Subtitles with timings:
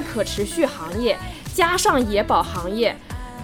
[0.00, 1.14] 在可持续行业
[1.52, 2.96] 加上野保行业，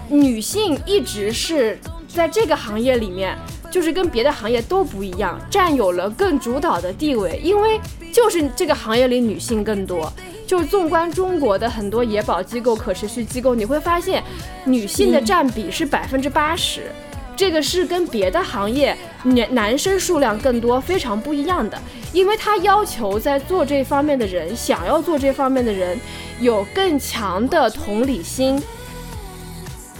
[0.09, 3.37] 女性一直是在这个行业里面，
[3.69, 7.39] 就是跟别的行业都不一样，占有了更主导的地位。
[7.43, 7.79] 因为
[8.11, 10.11] 就是这个行业里女性更多。
[10.47, 14.23] 就纵观中国的很多野保机构、可持续机构，你会发现
[14.63, 16.89] 女性的占比是百分之八十，
[17.35, 21.77] 这个是跟别的行业男男生数量更多非常不一样的。
[22.13, 25.99] 因为他要求在做这方面的人，想要做这方面的人，
[26.39, 28.61] 有更强的同理心。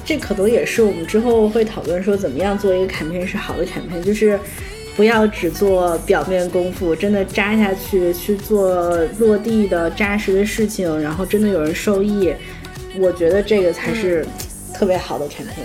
[0.06, 4.40] 这可能也是我们之后会讨论说，怎么样做一个卡片是好的卡片，就是
[4.96, 12.34] 不要只做表面功夫，真的扎下去去做落地的扎实的事情，然后真的有人受益。
[12.98, 14.26] 我觉得这个才是
[14.74, 15.64] 特别好的产品。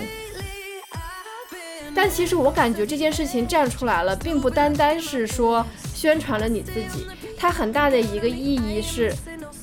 [1.95, 5.65] 但其实我感觉这件事情站出来了，并不单单是说。
[5.95, 7.05] 宣传了你自己，
[7.43, 9.13] 它很大的一个意义是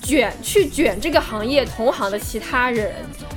[0.02, 2.92] 卷去卷这个行业同行的其他人，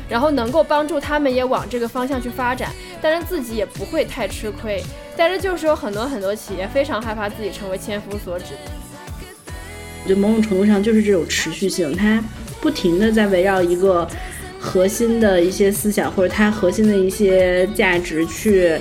[0.10, 2.70] 然后能够帮助他们也往这个方向去发展，
[3.02, 4.84] 但是自己也不会太吃亏。
[5.16, 8.48] 但是就是有很多很多企业非常害怕自己成为千夫所指。
[10.06, 12.22] 就某种程度上就是这种持续性，它
[12.60, 14.06] 不停的在围绕一个
[14.60, 18.78] 核心的一些思想或者它核心的一些价值去。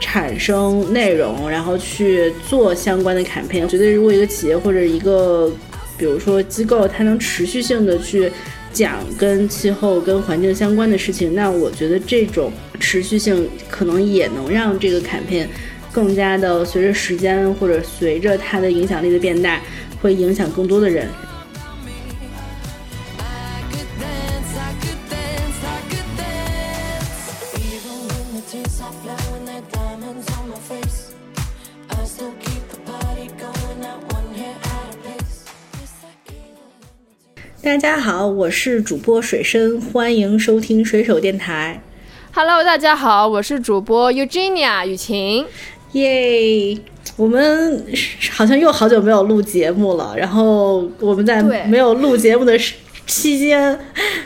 [0.00, 3.62] 产生内容，然后去做相关的 campaign。
[3.62, 5.50] 我觉得，如果一个企业或者一个，
[5.96, 8.30] 比如说机构，它能持续性的去
[8.72, 15.46] 讲跟气候、跟环境相关的事情，那我觉得这种持续性可能也能让这个 campaign
[15.92, 19.60] 更加的随着时间或者随着它的影响力的变大，
[20.02, 21.08] 会影响更多的人。
[37.64, 41.80] 大家好，我是主播水深，欢迎收听水手电台。
[42.30, 45.46] Hello，大家好，我是主播 Eugenia 雨晴。
[45.92, 46.76] 耶，
[47.16, 47.82] 我们
[48.32, 50.14] 好像又好久没有录节目了。
[50.14, 52.52] 然后我们在没有录节目的
[53.06, 53.78] 期间，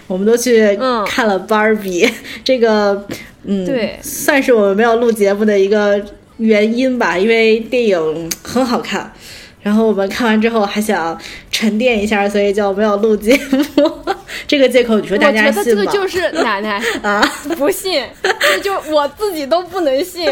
[0.09, 2.11] 我们都去看了芭比。
[2.43, 3.07] 这个，
[3.45, 6.05] 嗯，对，算是我们没有录节目的一个
[6.39, 9.13] 原因吧，因为电影很好看。
[9.61, 11.21] 然后我们看完之后还想
[11.51, 13.93] 沉淀一下，所以就没有录节目。
[14.47, 15.55] 这个借口你说大家信吗？
[15.59, 17.21] 我觉得这个就是 奶奶啊，
[17.57, 20.31] 不信，这就我自己都不能信。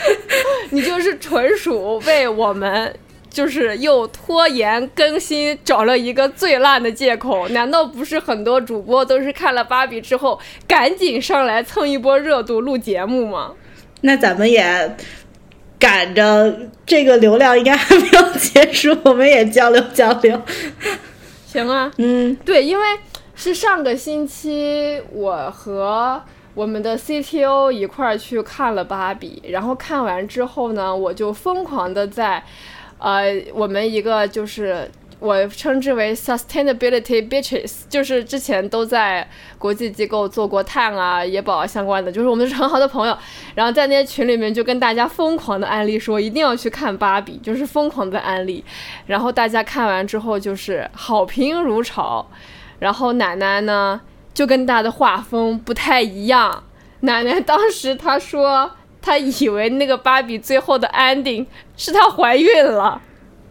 [0.70, 2.92] 你就是纯属为我们
[3.30, 7.48] 就是又拖延更新找了一个最烂的借口。
[7.50, 13.52] 难道不是很多主播都是看了芭比之后赶紧上来蹭一波热度录节目吗？
[14.02, 14.96] 那咱们也。
[15.78, 20.40] 赶着这个流量应该还没有结束，我们也交流交流。
[21.46, 22.86] 行啊，嗯，对，因为
[23.34, 26.22] 是上个星期我和
[26.54, 32.42] 我们的 CTO 一块儿去看了芭比，然后看完之后呢，我就疯狂的在，
[32.98, 34.90] 呃，我们一个就是。
[35.18, 39.26] 我称之为 sustainability bitches，就是之前都在
[39.58, 43.16] 国际机构做过碳啊、野保啊相关的，就是我们是很好的朋友。
[43.54, 48.62] 然后在那些群里面就跟大家疯狂的安利说一定要去看芭比，就是疯狂的安利。
[49.06, 52.26] 然后大家看完之后就是好评如潮。
[52.78, 53.98] 然后奶奶呢
[54.34, 56.62] 就跟大家的画风不太一样，
[57.00, 63.00] 奶奶当时她说她以为那个芭比最后的 ending 是她怀孕了。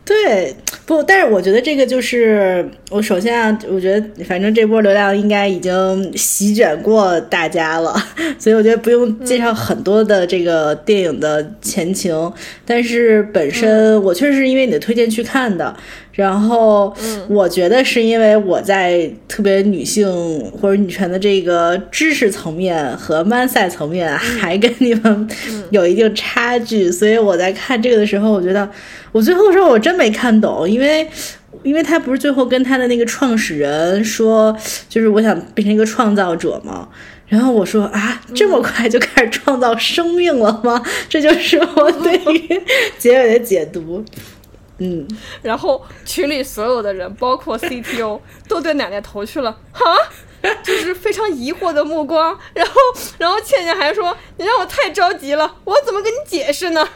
[0.05, 0.55] 对，
[0.85, 7.91] 不，但是我觉得这个就是我首先啊，我觉得反正这波流量应该已经席卷过大家了，
[8.37, 12.31] 所以我觉得不用介绍很多的这个电影的前情。
[12.63, 15.75] 但是本身我确实是因为你的推荐去看的，
[16.16, 16.91] 然后
[17.29, 20.08] 我觉得是因为我在特别女性
[20.52, 25.29] 或者女权的这个知识层面和 man 赛层面还跟你们
[25.70, 28.67] 有一定差距，所以我在看这个的时候，我觉得。
[29.12, 31.08] 我最后说，我真没看懂，因为，
[31.64, 34.53] 因为他不是最后跟他的那个创始人说，
[34.90, 36.90] 就是我想变成一个创造者吗？
[37.26, 40.84] 然后我说啊，这么快就开始创造生命了吗？
[41.08, 42.62] 这就是我对于
[43.00, 44.03] 结尾的解读。
[44.77, 45.07] 嗯，
[45.41, 49.85] 然后群里所有的人，包括 CTO，都对奶奶投去了哈，
[50.63, 52.73] 就是非常疑惑的目光，然后
[53.17, 56.87] 然后倩倩还说：“你让我太着急了，我怎么跟你解释呢？”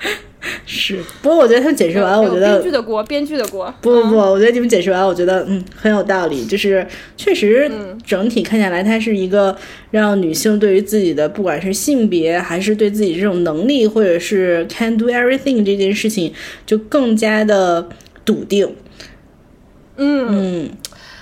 [0.66, 3.74] 是，不过我觉得他们解释完，我觉得编剧的锅，编剧的锅。
[3.82, 6.86] 不不不，我觉得你们解释完，我觉得嗯很有道理，就是
[7.18, 7.70] 确实
[8.06, 9.58] 整体看下来，它是一个
[9.92, 16.34] 让女性对于自己的不管是性别还是对自己这种能力，或者是 can do everything 这件事情，
[16.66, 17.90] 就更加的
[18.24, 18.76] 笃定。
[19.98, 20.78] 嗯嗯，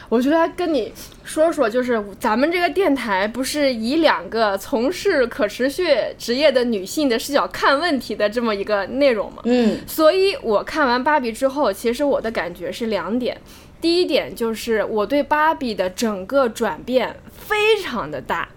[0.10, 0.94] 我觉得跟你。
[1.28, 9.42] 说说，就是咱们这个电台不是以两个从事可持续职业的女性的视角看问题的这么一个内容吗？
[9.44, 13.38] 嗯，所以我看完芭比之后，其实我的感觉是两点。
[13.80, 18.50] 第一点就是我对芭比的整个转变非常的大，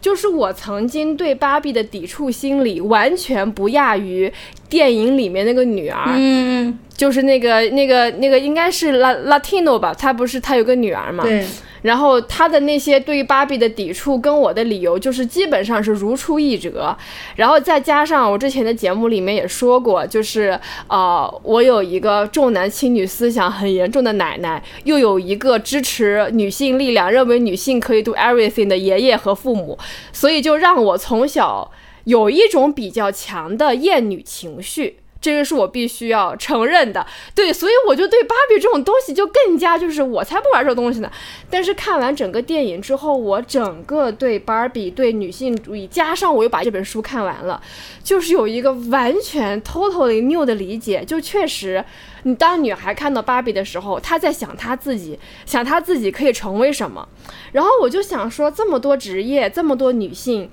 [0.00, 4.32] 就是我曾经对芭比的抵触心理完全不亚于
[4.68, 11.24] 电影里面那个女儿，嗯，就是那个那个那个应该是拉 Latino 吧，她不是她有个女儿嘛？
[11.24, 11.46] 对。
[11.80, 16.94] 然后他的那些对于芭比的抵触跟我的理由就是基本上是如出一辙，
[17.36, 29.78] 然后再加上我之前的节目里面也说过，就是呃，我有一个重男轻女思想很严重的奶奶，又有一个支持女性力量、认为女性可以 do everything 的爷爷和父母，
[30.12, 31.70] 所以就让我从小
[32.08, 35.00] 有一种比较强的厌女情绪。
[35.20, 41.10] 这个是我必须要承认的，对，所以我就对芭比这种东西就更加就是我才不玩这东西呢。
[41.50, 47.60] 但是看完整个电影之后，我整个对芭比、对女性主义，加上我又把这本书看完了，
[48.04, 51.04] 就是有一个完全 totally new 的理解。
[51.04, 51.84] 就确实，
[52.22, 57.08] 你当女孩看到芭比的时候，她在想她自己，想她自己可以成为什么。
[57.50, 60.48] 然后我就想说，这么多职业，这么多女性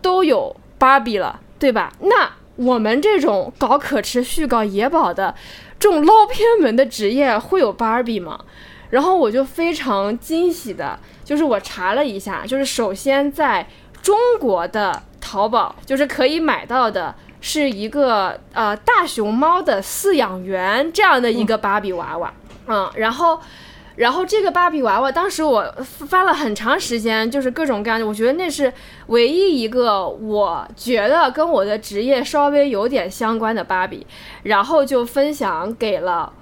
[0.00, 0.54] 都有
[0.84, 1.92] 芭比了，对吧？
[2.00, 2.30] 那。
[2.56, 5.34] 我们这种搞可持续、搞野保的
[5.76, 8.38] 这种捞偏门的职业会有芭比吗？
[8.90, 13.66] 然后我就非常惊喜的，就是我查了一下，就是首先在
[14.00, 22.32] 中国的淘宝，就是可以买到的是一个呃大熊猫的饲养员这样的一个芭比娃娃，
[22.68, 23.40] 嗯，然后。
[23.96, 25.72] 然后这个芭比娃娃，当时我
[26.08, 28.72] 翻了很长时间，就是各种各样的，我觉得那是
[29.06, 34.06] 唯一一个我觉得跟我的职业稍微有点相关的芭比，
[34.42, 36.32] 然后就分享给了，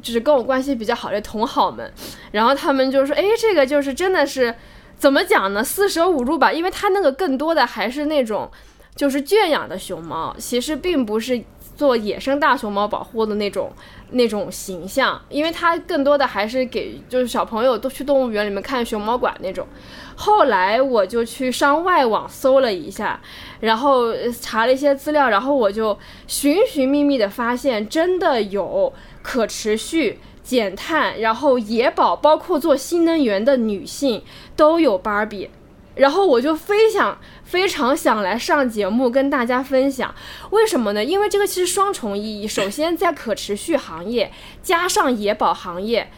[0.00, 1.92] 就是跟我关系比较好的同好们，
[2.30, 4.54] 然后他们就说，哎，这个就是真的是
[4.96, 5.64] 怎么讲呢？
[5.64, 8.48] 四舍五入吧，因为它那个更多的还是那种
[8.94, 11.42] 就是圈养的熊猫，其实并不是
[11.82, 13.72] 做野生大熊猫保护的那种。
[14.14, 19.66] 那种形象，因为它更多的还是给就是小朋友都去动物园里面看熊猫馆那种。
[20.14, 23.18] 后来我就去上外网搜了一下，
[23.60, 28.92] 然后查了一些资料，然后我就寻寻觅觅的发现，真的有
[29.22, 34.22] 可持续、减碳，然后野保，包括做新能源的女性
[34.54, 35.48] 都有芭比。
[35.94, 40.14] 然后我就非常非常想来上节目跟大家分享，
[40.50, 41.04] 为什么呢？
[41.04, 42.48] 因为这个其实双重意义。
[42.48, 46.10] 首先，在可持续行业加上野保行业，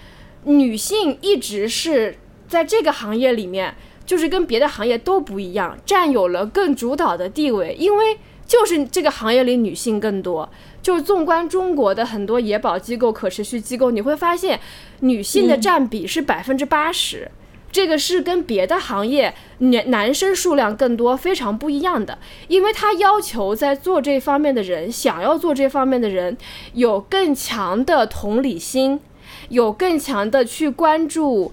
[0.44, 3.74] 女性一直是在这个行业里面，
[4.06, 7.74] 就是跟别的行业都不一样，占有了更主导的地位。
[7.78, 10.48] 因为就是这个行业里女性更多。
[10.82, 14.60] 就是纵观中国的很多野保机构、可持续机构，你会发现
[15.00, 17.30] 女性的占比是百分之八十。
[17.74, 22.16] 这个是跟别的行业男男生数量更多非常不一样的，
[22.46, 26.36] 因为他要求在做这方面的人，想要做这方面的人，
[26.74, 29.00] 有更强的同理心，
[29.48, 31.50] 有更强的去关注，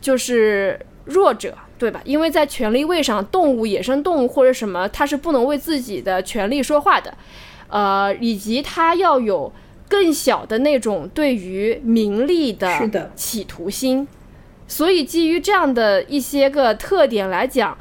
[0.00, 2.00] 就是弱者，对吧？
[2.06, 7.12] 因为在权利位上，动物、野生动物或者什么，它是不能为自己的权利说话的，
[7.68, 9.52] 呃，以及他要有
[9.86, 14.08] 更小的那种对于名利的企图心。
[14.68, 17.76] 所以，基于这样的一些个特点来讲，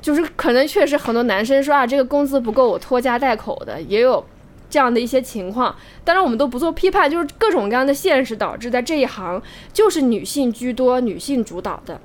[0.00, 4.24] 就是可能确实很多男生说啊，这个工资不够我拖家带口的，也有
[4.70, 5.74] 这样的一些情况。
[6.04, 12.00] 当然，我们都不做批判，就是各种各样的现实导致在这一行就是女性居多、女性主导的。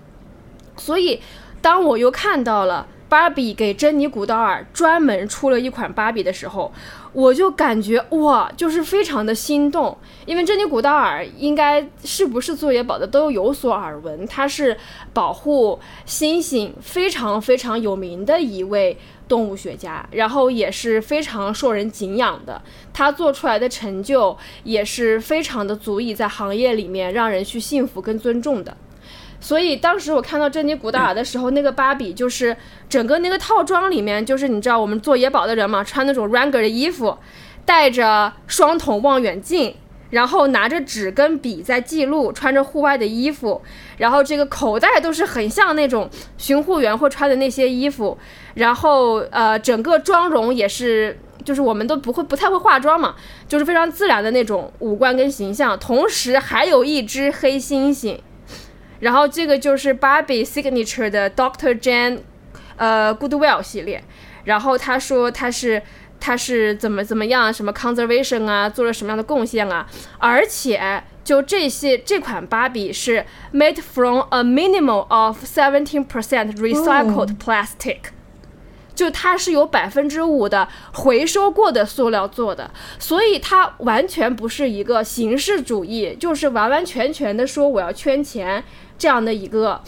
[0.75, 1.21] 所以，
[1.61, 6.71] 当我又看到了芭比给珍妮古道尔专门出了一款芭比的时候。
[7.13, 14.75] 我就感觉哇，就是非常的心动，因为珍妮古道尔应该是不是做野保的都有所耳闻，她是
[15.13, 18.97] 保护猩猩非常非常有名的一位
[19.29, 28.75] 动物学家，然后也是非常受人敬仰的，她做出来的成就也是非常的足以在行业里面让人去信服跟尊重的。
[29.45, 32.57] 所以当时我看到珍妮古道尔的时候，那个芭比就是
[32.89, 37.15] 整个那个套装里面，就是你知道我们做野保的人嘛，穿那种 ranger 的衣服，
[37.63, 39.75] 戴着双筒望远镜，
[40.09, 43.61] 然后拿着纸跟笔在记录，穿着户外的衣服，
[43.97, 46.09] 然后这个口袋都是很像那种
[46.39, 48.17] 巡护员会穿的那些衣服，
[48.55, 53.13] 然后呃，整个妆容也是，就是我们都不会不太会化妆嘛，
[53.47, 58.17] 就是非常自然的那种五官跟形象，同时还有一只黑猩猩，
[58.99, 62.19] 然后这个就是 Barbie signature 的 Doctor Jane，
[62.77, 64.03] 呃，Goodwill 系列，
[64.45, 65.81] 然后他说他是。
[66.17, 69.85] 他是怎么怎么样，什么 conservation 啊，做了什么样的贡献啊？
[70.17, 73.23] 而且就这些，这款芭比是
[73.53, 77.97] made from a minimal of seventeen percent recycled plastic，
[78.95, 88.63] 就它是有百分之五的回收过的塑料做的，所以它完全不是一个形式主义，就是完完全全的说我要圈钱
[88.97, 89.81] 这样的一个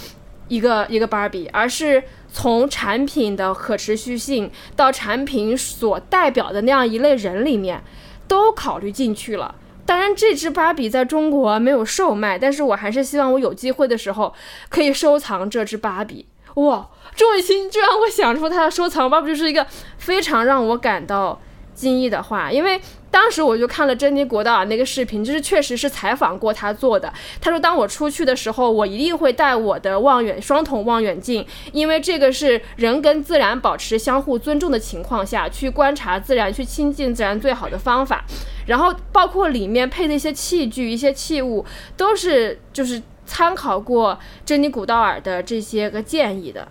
[0.48, 2.04] 一个一个芭比，而是。
[2.30, 7.82] 从产品的可持续性到产品所代表的那样一类人里面，
[8.28, 9.56] 都考虑进去了。
[9.88, 14.36] 当然，这只芭比在中国没有售卖，但是我还是希望我有机会的时候
[14.70, 16.28] 可以收藏这只芭比。
[16.56, 19.66] 哇，周雨欣居然会想出它的收藏芭比，就是一个
[19.98, 21.42] 非常让我感到
[21.78, 22.82] 惊异的话，因为。
[23.10, 27.12] 当时我就看了珍妮·国道尔那个视频，就是确实是采访过他做的。
[27.42, 38.24] 他说，当我出去的时候，我一定会带我的望远双筒望远镜，因为这个是人跟自然保持相互尊重的情况下去观察自然、去亲近自然最好的方法。
[38.68, 41.66] 然后，包括里面配的一些器具、一些器物，
[41.96, 46.68] 都是就是参考过珍妮·古道尔的这些个建议的。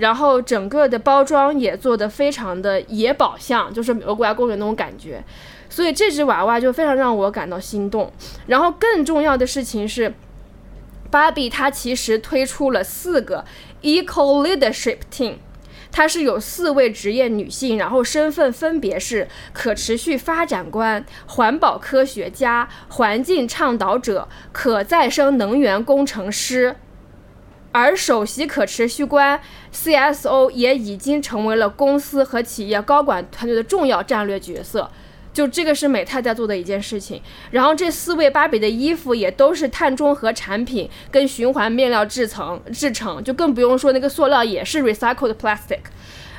[0.00, 5.22] 然后，整个的包装也做得非常的野宝像，就是美国国家公园那种感觉。
[5.68, 8.10] 所以这只娃娃就非常让我感到心动。
[8.46, 10.14] 然后更重要的事情是，
[11.10, 13.44] 芭比它其实推出了四个
[13.82, 15.34] Eco Leadership Team，
[15.92, 26.76] 它是有四位职业女性，然后身份分别是可持续发展官、环保科学家、环境倡导者、可再生能源工程师。
[27.72, 29.40] 而首席可持续官
[29.72, 34.90] CSO 也已经成为了公司和企业高管团队的重要战略角色。
[35.32, 37.22] 就这个是美泰在做的一件事情，
[37.52, 45.78] 然后这四位芭比的衣服也都是碳中和产品跟循环面料制成制成，就更不用说那个塑料也是 recycled plastic，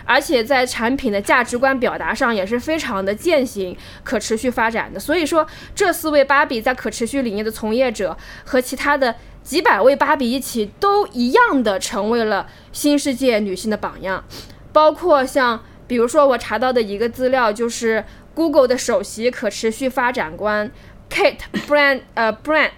[0.03, 4.99] 而且在产品的价值观表达上也是非常的践行可持续发展的。
[4.99, 9.15] 所以说，这四位芭比在可持续理念的从业者和其他的
[9.51, 14.23] 几百位芭比一起，都一样的成为了新世界女性的榜样，
[14.71, 18.05] 包括像比如说我查到的一个资料就是。
[18.33, 20.71] Google 的首席可持续发展官
[21.09, 22.71] Kate Brand 呃 Brand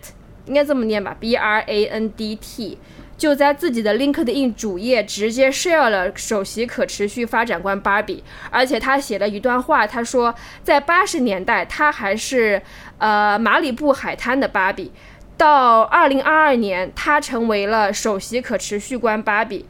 [0.48, 2.80] 应该这么念吧，B R A N D T
[3.16, 12.60] 就在自己的 LinkedIn 主页直接 share 了首席可持续发展官 Barbie，而且他写了一段话，他说在八十年代他还是
[12.98, 14.92] 呃马里布海滩的芭比，
[15.38, 19.66] 到二零二二年他成为了首席可持续官芭比，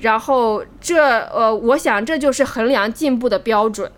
[0.00, 3.90] 然后这呃我想这就是衡量进步的标准。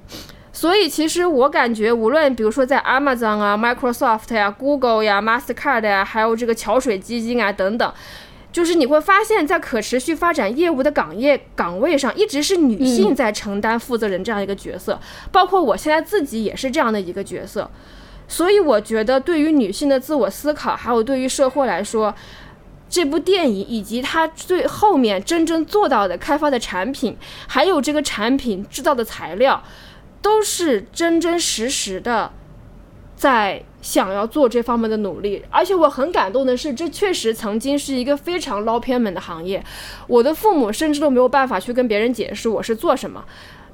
[0.52, 7.94] 所以，其实我感觉，无论比如说在 Amazon 啊、Microsoft 呀、Google 呀、Mastercard 呀，还有这个桥水基金啊等等，
[8.52, 15.00] 就是你会发现在可持续发展业务的岗业岗位上，一直是女性在承担负责人这样一个角色。
[15.30, 17.70] 包括我现在自己也是这样的一个角色。
[18.30, 22.14] 所以，我觉得对于女性的自我思考，还有对于社会来说，
[22.88, 27.16] 这部电影以及它最后面真正做到的开发的产品，
[27.48, 29.62] 还有这个产品制造的材料。
[30.22, 32.30] 都是真真实实的，
[33.16, 39.64] 在想要做这方面的努力，而且我很感动的是，这确实曾经是一个非常捞偏门的行业。
[40.06, 43.24] 我的父母甚至都没有办法去跟别人解释我是做什么，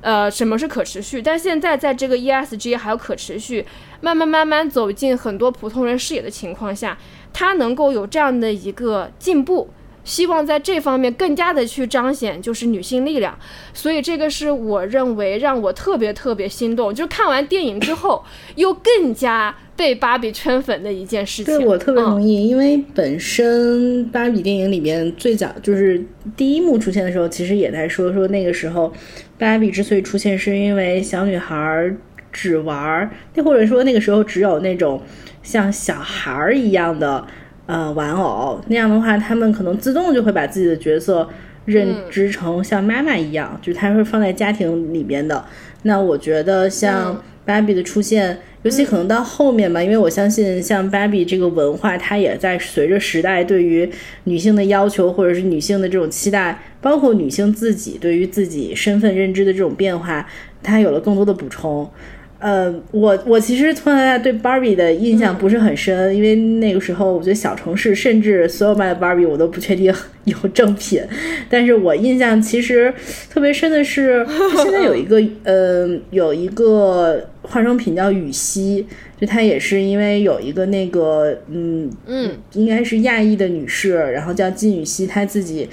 [0.06, 1.20] 呃，什么是可持续。
[1.20, 3.66] 但现在在这个 ESG 还有可持续
[4.00, 6.96] 慢慢慢慢走进很多普通人视野的情况下，
[7.32, 9.68] 它能够有这样的一个进步。
[10.06, 13.36] 希望在这方面更加的去彰显就是女性力量，
[13.74, 21.58] 所以这个是我认为让我特别特别心动，就是看完电影之后又更加被芭比圈粉的一件事情。
[21.58, 26.00] 对我特别同意，因为本身芭比电影里面最早就是
[26.36, 28.92] 第一幕出现的时候，其实也在说说那个时候
[29.36, 31.92] 芭比之所以出现，是因为小女孩
[32.32, 35.02] 只玩，那或者说那个时候只有那种
[35.42, 37.26] 像小孩一样的。
[37.66, 41.28] 呃，玩偶那样的话，他们可能自动就会把自己的角色
[41.64, 45.44] 认知成像妈妈一样，就是他会放在家庭里边的。
[45.82, 53.88] 那我觉得像芭比的出现，尤其可能到后面吧，因为我相信像芭比这个文化，它也在随着时代对于
[54.24, 60.24] 女性的要求，或者是女性的这种期待，包括女性自己对于自己身份认知的这种变化，
[60.62, 61.88] 它有了更多的补充。
[62.38, 69.92] 呃，我我其实从小到大对 Barbie 的印象不是很深，因为那个时候我觉得小城市甚至所有卖的 Barbie 我都不确定
[70.24, 71.02] 有正品，
[71.48, 72.92] 但是我印象其实
[73.30, 74.26] 特别深的是，
[74.62, 78.86] 现在有一个呃有一个化妆品叫羽西，
[79.18, 85.68] 就它也是因为有一个那个嗯嗯，应该是亚裔的女士，然后叫金羽西，她自己。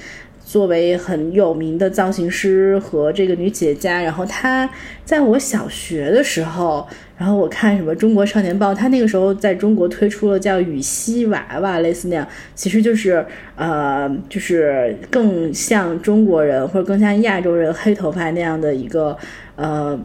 [0.53, 4.69] 作为很有名的造型师和这个女企业家，然后她
[5.03, 19.17] 在我小学的时候，然后我看什么《中国少年报》，她那个时候在中国推出了叫羽西娃娃，类似那样，其实就是呃，就是更像中国人或者更像亚洲人黑头发那样的一个
[19.55, 20.00] 呃。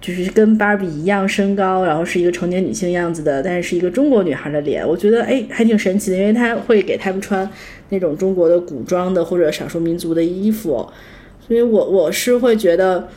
[0.00, 7.48] 就是跟芭比一样身高，然后是一个成年女性样子的，但是是一个中国女孩的脸，我觉得哎还挺神奇的，因为她会给他们穿
[7.88, 10.88] 那种中国的古装的或者少数民族的衣服，
[11.46, 13.08] 所以我我是会觉得，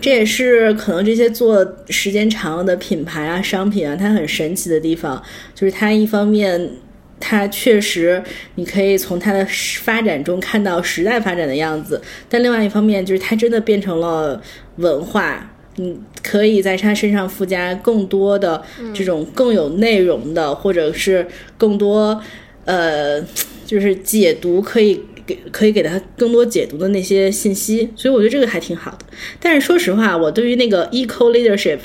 [0.00, 5.20] 这也是可能这些做时间长的品牌啊商品啊，它很神奇的地方，
[5.54, 6.70] 就是它一方面
[7.18, 8.22] 它确实
[8.54, 9.44] 你可以从它的
[9.82, 14.40] 发展中看到时代发展的样子，但另外一方面就是它真的变成了
[14.76, 15.50] 文化。
[15.76, 18.62] 你可以在他身上附加更多的
[18.92, 21.26] 这种更有内容的，或者是
[21.58, 22.20] 更多
[22.64, 23.20] 呃，
[23.66, 28.98] 就是解读可以给可以给他更多解读的那些信息，所以我觉得这个还挺好的。
[29.40, 31.78] 但是说实话，我对于那个 eco leadership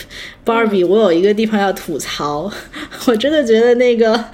[0.46, 2.52] Barbie，我有一个地方要吐槽，
[3.08, 4.26] 我真的觉得那个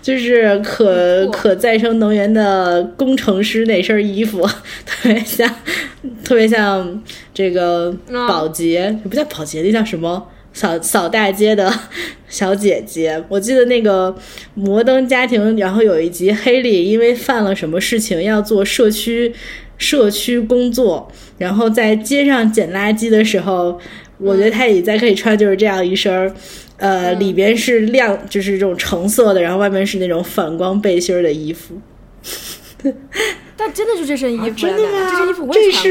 [0.00, 4.46] 就是可可再生能源的工程师那身衣服
[4.86, 5.54] 特别像。
[6.24, 7.00] 特别像
[7.32, 10.26] 这个保洁，不叫保洁，那叫什么？
[10.52, 11.72] 扫扫大街的
[12.28, 13.22] 小姐姐。
[13.28, 14.14] 我记得那个
[14.54, 19.34] 摩登家庭，然后有一集黑莉因为犯了什么事情要做社区
[19.78, 23.78] 社区工作，然后在街上捡垃圾的时候，
[24.18, 26.32] 我觉得她也在可以穿就是这样一身儿，
[26.76, 31.80] 呃，里边是亮，就是这种橙色的，然后外面是那种反光背心的衣服。
[33.56, 35.08] 但真的就这身衣服，真的吗？
[35.10, 35.84] 这身衣服我也穿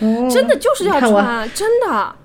[0.00, 2.16] 过， 真的就是要穿，真的。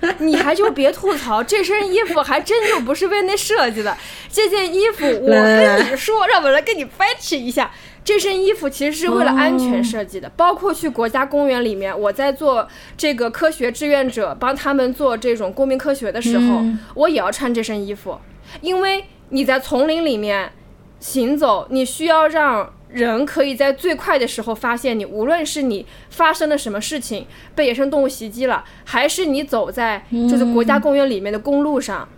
[0.18, 3.96] 你还就别吐槽，这身衣服还真就不是为那设计的。
[4.30, 7.70] 这件衣服，我跟你说，让我来跟你掰扯一下。
[8.04, 16.62] 这身衣服其实是为了安全设计的，包括去国家公园里面，我在做这个科学志愿者，帮他们做这种公民科学的时候，
[16.94, 18.18] 我也要穿这身衣服，
[18.60, 20.52] 因为你在丛林里面。
[20.98, 25.04] 行走，你需要让人可以在最快的时候发现你。
[25.04, 32.08] 无论是你发生了什么事情，被野生动物袭击了，还是你走在就是国家公园里面的公路上，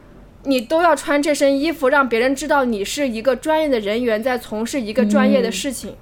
[0.44, 5.96] 你都要穿这身衣服，让别人知道你是一个专业的人员在从事一个专业的事情。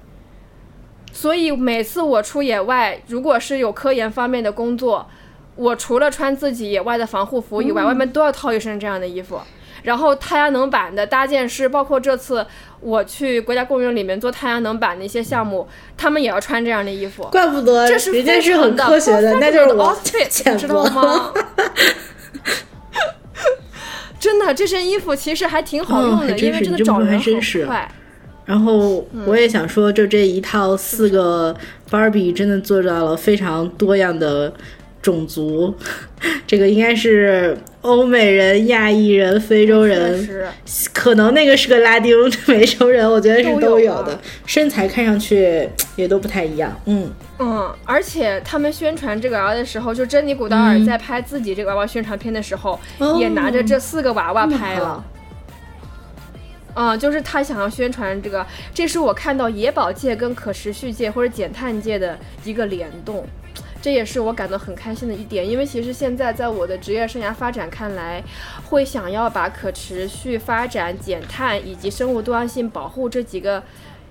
[1.11, 5.07] 所以每次我出野外，如果是有科研方面的工作，
[5.55, 9.39] 我除了穿自己野外的防护服以外，外面都要套一身这样的衣服。
[9.83, 12.45] 然后太阳能板的搭建师，包括这次
[12.79, 17.23] 我去国家公园里面做太阳能板的一些项目，他们也要穿这样的衣服。
[17.31, 19.95] 怪不得，这是人家是很科学的，那就是我
[20.57, 21.31] 知道吗？
[24.19, 27.89] 真的，这身衣服其实还挺好用的，因为真的找人很快。
[28.45, 31.55] 然后我也想说，就这一套四个
[31.91, 34.53] Barbie 真的做到了非常多样的。
[35.07, 35.73] 种族，
[36.45, 40.51] 这个应该是欧美人、亚裔人、非洲人，
[40.91, 42.13] 可能那个是个拉丁
[42.45, 44.19] 美洲人，我觉得是都有的。
[44.45, 47.73] 身材看上去也都不太一样，嗯嗯。
[47.85, 52.77] 而且他们宣传这个娃娃的时候，就珍妮古道尔在拍自己这个娃娃宣传片的时候，
[53.17, 55.01] 也拿着这四个娃娃拍了。
[56.73, 63.25] 嗯，就是他想要宣传这个，这是我看到野保界跟可持续界或者减碳界的一个联动。
[63.87, 68.21] 这也是我感到很开心的一点，因为其实现在在我的职业生涯发展看来，
[68.65, 73.63] 会想要把可持续发展、减碳以及生物多样性保护这几个，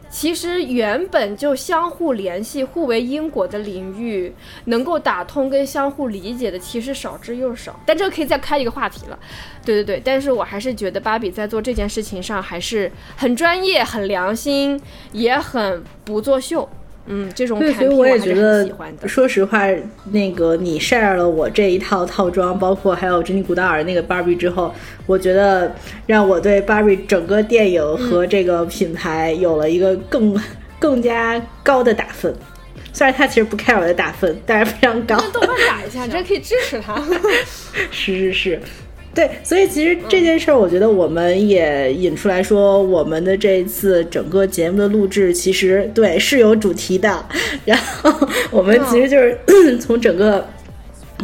[0.09, 4.35] 其实原本就相互联系、互为因果的领域，
[4.65, 7.79] 能够打通跟相互理解的，其实少之又少。
[7.85, 9.19] 但这个可以再开一个话题了。
[9.63, 14.81] 对对对，但是我还是觉得芭比在做这件事情上还是很专业、很良心，
[15.13, 16.67] 也很不作秀。
[17.07, 18.69] 嗯，这种对，所以我也觉得，
[19.07, 19.67] 说实话，
[20.11, 24.75] 那个你 share 了我这一套套装，包括还有珍妮古道尔那个 Barbie 之后，
[25.07, 25.75] 我觉得
[26.07, 30.37] 让我对 Barbie 整个电影和这个品牌有了一个更
[30.79, 32.35] 更加高的打分。
[32.93, 35.17] 虽然他其实不 care 我的打分，但是非常高。
[35.33, 37.01] 豆瓣打一下，这可以支持他。
[37.93, 38.61] 是是是。
[39.17, 47.25] 对，所以其实这件事儿，我觉得我们也引出来说，我们的这一次整个节目的录制，其实对是有主题的。
[47.65, 48.13] 然后
[48.53, 49.39] 我们其实就是
[49.81, 50.47] 从整个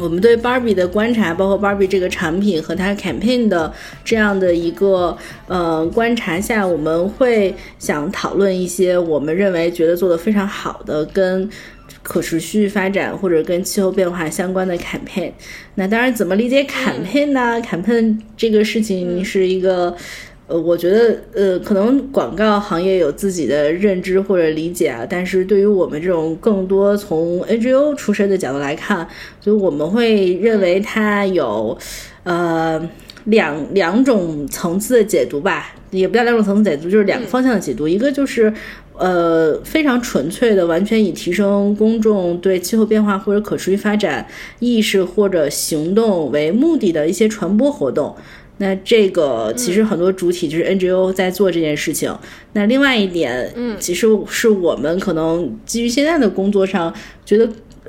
[0.00, 3.70] 我们对 Barbie 的观察，包括 Barbie 这个产品和它 campaign 的
[4.02, 5.14] 这样的一个
[5.46, 11.46] 呃观察下，我们会想讨论一些我们认为觉得做的非常好的跟
[12.02, 15.32] 可持续发展或者跟气候变化相关的 campaign。
[15.76, 19.96] 那当然，怎么理解 campaign 呢？campaign 这个事情是一个。
[20.48, 29.06] 呃，我觉得，呃，可能广告行业有自己的认知或者理解啊，但是对于我们这种更多从 NGO 出身的角度来看，
[29.40, 31.78] 所以我们会认为它有，
[32.24, 32.86] 呃，
[33.26, 38.52] 两两种层次的解读吧，也不叫两种层次解读，就是两个方向的解读，一个就是，
[38.98, 44.26] 呃，非常纯粹的，完全以提升公众对气候变化或者可持续发展
[44.60, 48.14] 意识或者行动为目的的一些传播活动。
[48.58, 52.14] 那这个其实很多主体就是 NGO 在做这件事情。
[52.52, 56.92] 那另外一点，嗯，其实是我们可能基于现在的工作上
[57.24, 57.48] 觉得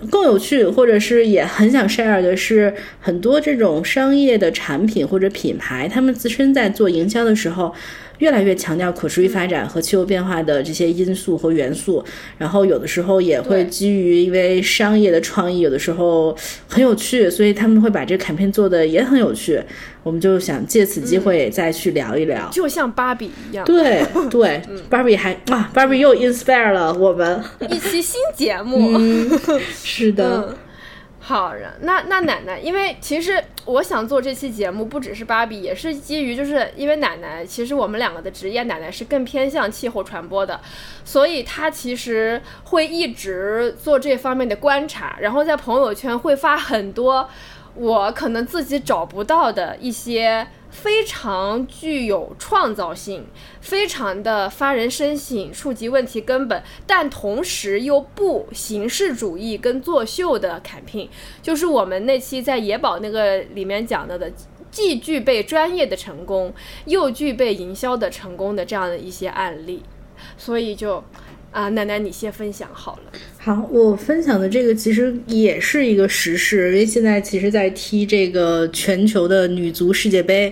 [0.09, 7.75] 更有趣，或者是也很想 share 的是，很多这种商业的产品或者品牌，他们自身在做营销的时候。
[8.23, 12.01] 越来越强调可持续发展和气候变化的这些因素和元素，
[12.37, 16.33] 然后有的时候也会基于因为商业的创意，有的时候
[16.69, 19.61] 很有趣，所以他们会把这个 campaign 做的也很有趣。
[20.03, 23.65] 我们就想借此机会再去聊一聊，就像芭比一样。
[23.65, 28.97] 对对，芭比还啊，芭比又 inspire 了我们一期新节目。
[29.83, 30.55] 是的。
[31.25, 40.59] 好人，那那奶奶，因为其实我想做这期节目，不只是芭比，也是基于，就是因为奶奶，其实我们两个的职业，奶奶是更偏向气候传播的，
[41.05, 47.29] 所以她其实会一直做这方面的观察，然后在朋友圈会发很多
[47.75, 50.47] 我可能自己找不到的一些。
[50.73, 53.27] 非常具有创造性，
[53.61, 61.07] 非常的发人深省，触及问题根本，但同时又不形式主义跟作秀的 campaign，
[61.43, 64.31] 就是我们那期在野宝那个里面讲到的，
[64.71, 66.51] 既具备专业的成功，
[66.85, 69.83] 又具备营销的成功的这样的一些案例，
[70.35, 71.03] 所以就。
[71.53, 73.19] 啊，奶奶，你先分享好了。
[73.37, 80.51] 好，我分享的这个其实也是一个时事，因为现在其实在踢这个全球的女足世界杯，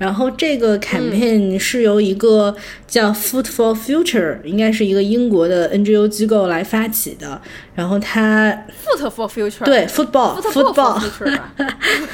[0.00, 7.38] 然后这个 campaign 是由一个叫 Foot for Future，应该是一个英国的 NGO 机构来发起的，
[7.74, 8.50] 然后它
[8.82, 11.02] Foot for Future 对 football，football， 我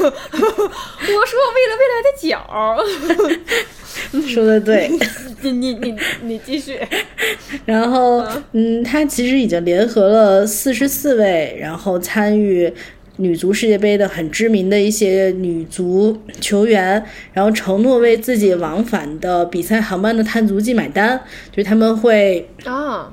[0.03, 2.77] 说为了未来的脚。
[4.29, 4.91] 说的对，
[5.43, 6.79] 你你你你继续。
[7.65, 8.23] 然后，
[8.53, 12.73] 嗯，他其实已经联合了四十四位，然后参与
[13.17, 23.13] 女足世界杯的很知名的一些女足球员，然后承诺为自己往返的比赛航班的碳足迹买单，就是他们会啊。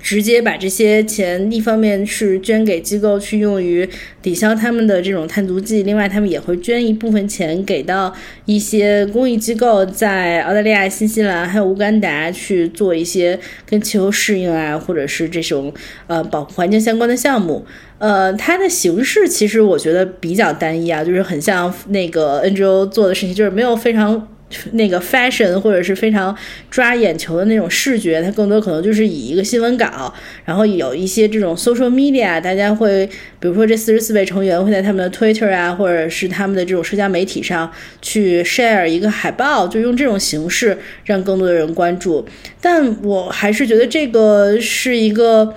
[0.00, 3.88] 直接把这些钱，一方面是捐给机构去用于
[4.20, 15.72] 抵消他们的这种碳足迹，另外他们也会捐一部分钱给到一些公益机构，在澳大利亚、新西兰还有乌干达去做一些跟气候适应啊，或者是这种
[16.06, 17.64] 呃保护环境相关的项目。
[17.98, 24.28] 呃，它的形式其实我觉得比较单一啊，就是很像那个 NGO 做的事情，就是没有非常。
[24.72, 26.36] 那个 fashion 或者是非常
[26.70, 30.12] 抓眼球的那种视觉，它更多可能就是以一个新闻稿，
[30.44, 33.06] 然后有一些这种 social media，大家会，
[33.38, 42.26] 比如说这四十四位成员会在他们的 Twitter 啊，或者是他们的这种社交媒体上去 share 一个海报，就用这种形式让更多的人关注。
[42.60, 45.54] 但我还是觉得这个是一个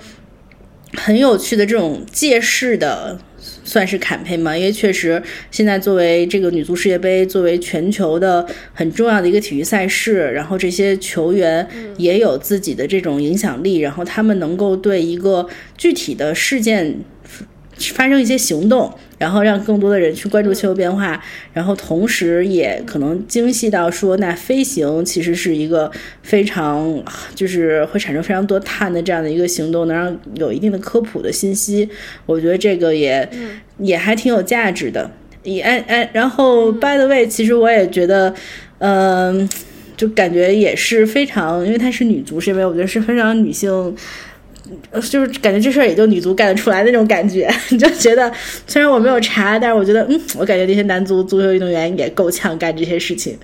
[0.94, 3.18] 很有趣的这种借势的。
[3.68, 4.56] 算是坎佩吗？
[4.56, 16.96] 因为确实，现在作为这个女足世界杯，作为全球的很重要的一个体育赛事，然后这些球员也有自己的这种影响力，然后他们能够对一个具体的事件。
[17.94, 25.90] 发生一些行动，然后让更多的人去关注气候变化，然后同时也可能精细到说，那飞行其实是一个
[26.22, 27.02] 非常
[27.34, 31.88] 就是会产生非常多碳的这样的一个行动，能让有一定的科普的信息。
[32.26, 33.28] 我觉得这个也
[33.78, 35.10] 也还挺有价值的。
[35.44, 38.34] 也哎哎，然后 by the way，其实我也觉得，
[38.78, 39.48] 嗯，
[39.96, 43.96] 就感觉也是非常，因为她是女足，是因为我觉得是非常女性。
[45.10, 48.30] 就是感觉这事儿也就女足干得出来那种感觉，你 就觉得
[48.66, 53.38] 虽然我没有查，但是我觉得，嗯，我感觉那些男足足球运动员也够呛干这些事情。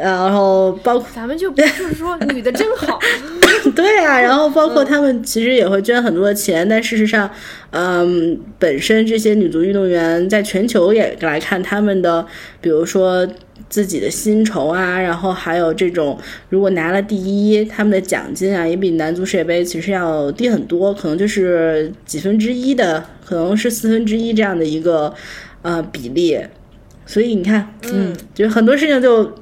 [0.00, 2.98] 然后包括咱们就就是说女的真好，
[3.76, 4.20] 对啊。
[4.20, 7.30] 然后包括他们其实也会捐很多的钱，但事实上，
[7.70, 12.26] 嗯，本身这些女足运动员在全球也来看他们的，
[12.60, 13.28] 比如说。
[13.68, 25.14] 自己的薪酬啊，然后还有这种，如果拿了第一，他们的奖金啊，也比男足世界杯其实要低很多，可能就是几分之一的，可能是四分之一这样的一个，
[25.62, 26.36] 呃比例。
[27.10, 29.34] 所以你看，嗯，就很多事情就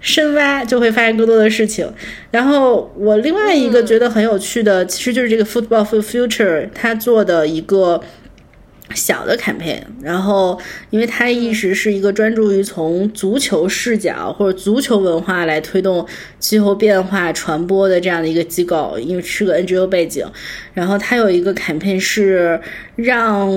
[0.00, 1.88] 深挖就会发现更多的事情。
[2.32, 8.00] 然后我另外一个觉得很有趣的，其实就是这个 Football for Future 他做的一个。
[8.94, 10.56] 小的 campaign，然后
[10.90, 16.06] 因为它一直是一个专注于从足球视角或者足球文化来推动
[16.38, 20.24] 气候变化传播的这样的一个机构，因为是个 NGO 背景，
[20.74, 22.60] 然后它有一个 campaign 是
[22.94, 23.50] 让。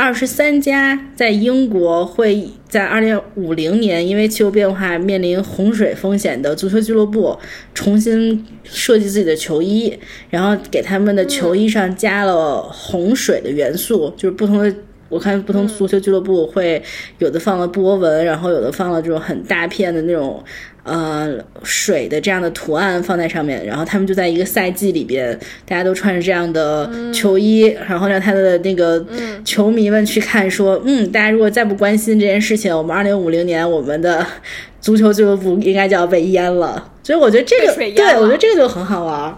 [0.00, 7.38] 二十三家在英国会在二零五零年因为气候变化面临洪水风险的足球俱乐部
[7.74, 9.94] 重新设计自己的球衣，
[10.30, 14.74] 然后给他们的球衣上加了洪水的元素，就是不同的。
[15.10, 16.80] 我看不同足球俱乐部会
[17.18, 20.42] 有的放了波纹，然后有的放了这种很大片的那种。
[20.82, 29.04] 呃，水的这样的图案放在上面，然后他们就在一个赛季里边，大家都穿着这样的球衣，然后让他的那个
[29.44, 34.26] 球迷们去看，说，嗯，大家如果再不关心这件事情，我们二零五零年我们的
[34.80, 36.90] 足球俱乐部应该就要被淹了。
[37.02, 39.36] 所以我觉得这个，对我觉得这个就很好玩。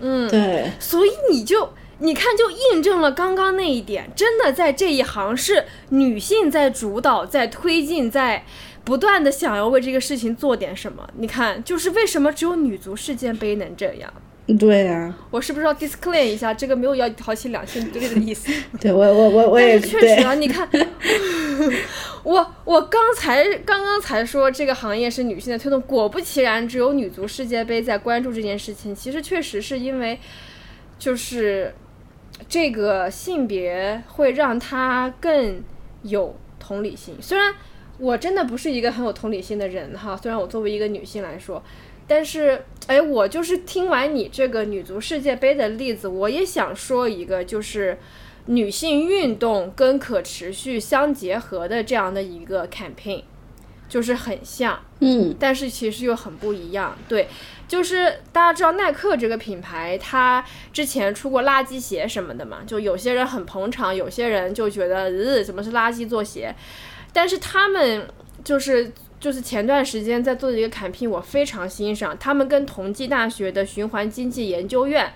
[0.00, 1.68] 嗯，对，所以你就
[1.98, 8.44] 你看，就印证了刚刚那一点，真的在这一行是女性在主导，在推进，在。
[8.88, 14.10] 不断的想要为这个事情做点什么，你看，就是为什么只有女足世界杯能这样？
[14.58, 18.50] 对呀，我是不是要 disclaim 一下，这个没有要挑起两性对立的意思？
[18.80, 20.66] 对我我我我也确实啊，你看，
[22.24, 28.94] 我我刚才刚刚才说这个行业是女性的推动，果不其然，只有女足世界杯在关注这件事情。
[28.94, 30.18] 其实确实是因为，
[30.98, 31.74] 就是
[32.48, 35.62] 这个性别会让她更
[36.04, 37.54] 有同理心，虽然。
[37.98, 41.62] 我真的不是一个很有同理心的人哈，虽然我作为一个女性来说，
[42.06, 47.98] 但是哎，我就是听完你这个女足世界杯的例子，我也想说一个，就是
[48.46, 53.24] 女性运动跟可持续相结合的这样的一个 campaign，
[53.88, 56.96] 就是很像，嗯，但是其实又很不一样。
[57.08, 57.28] 对，
[57.66, 66.54] 就是大家知道耐克这个品牌，它之前出过垃圾鞋什么的嘛，就有些人很捧场，有些人就觉得，呃，怎么是垃圾做鞋？
[67.12, 68.08] 但是他们
[68.44, 72.16] 就是就是前段时间在做的一个砍拼我非常欣赏。
[72.18, 75.12] 他们跟同济大学的循环经济研究院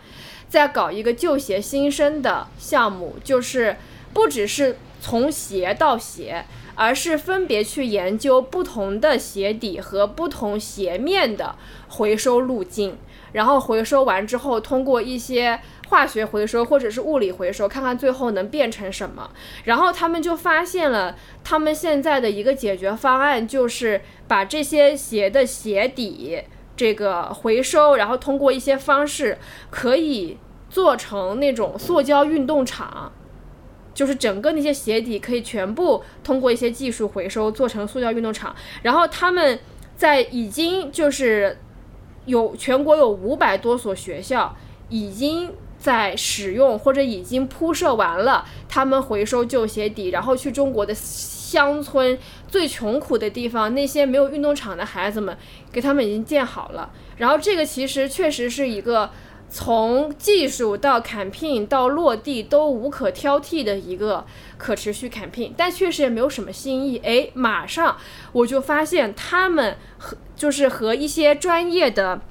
[0.48, 3.76] 在搞一个旧鞋新生的项目，就是
[4.12, 11.54] 不只是从鞋到鞋，而是分别去研究不同的鞋底和不同鞋面的
[11.88, 12.96] 回收路径，
[13.32, 15.60] 然后回收完之后，通过一些。
[15.88, 19.28] 化学回收或者是物理回收，看看最后能变成什么。
[19.64, 29.36] 然后他们就发现了，他们现在的一个解决方案就是把这些鞋的鞋底这个回收，然后通过一些方式
[29.68, 30.38] 可以
[30.70, 33.12] 做成那种塑胶运动场，
[33.94, 38.54] 就是整个那些鞋底可以全部通过一些技术回收做成塑胶运动场。
[38.82, 39.58] 然后他们
[39.96, 41.58] 在已经就是
[42.26, 44.56] 有全国有五百多所学校
[44.88, 45.52] 已经。
[45.82, 55.36] 在使用或者已经铺设完了，他们回收旧鞋底，然后去中国的乡村最穷苦的地方，那些没有运动场的孩子们，
[55.72, 56.88] 给他们已经建好了。
[57.16, 59.10] 然后这个其实确实是一个
[59.52, 64.24] 从技术到 campaign 到落地都无可挑剔的一个
[64.56, 66.96] 可持续 campaign，但确实也没有什么新意。
[67.04, 67.98] 哎，马上
[68.32, 72.22] 我就发现他们和就是和一些专业的。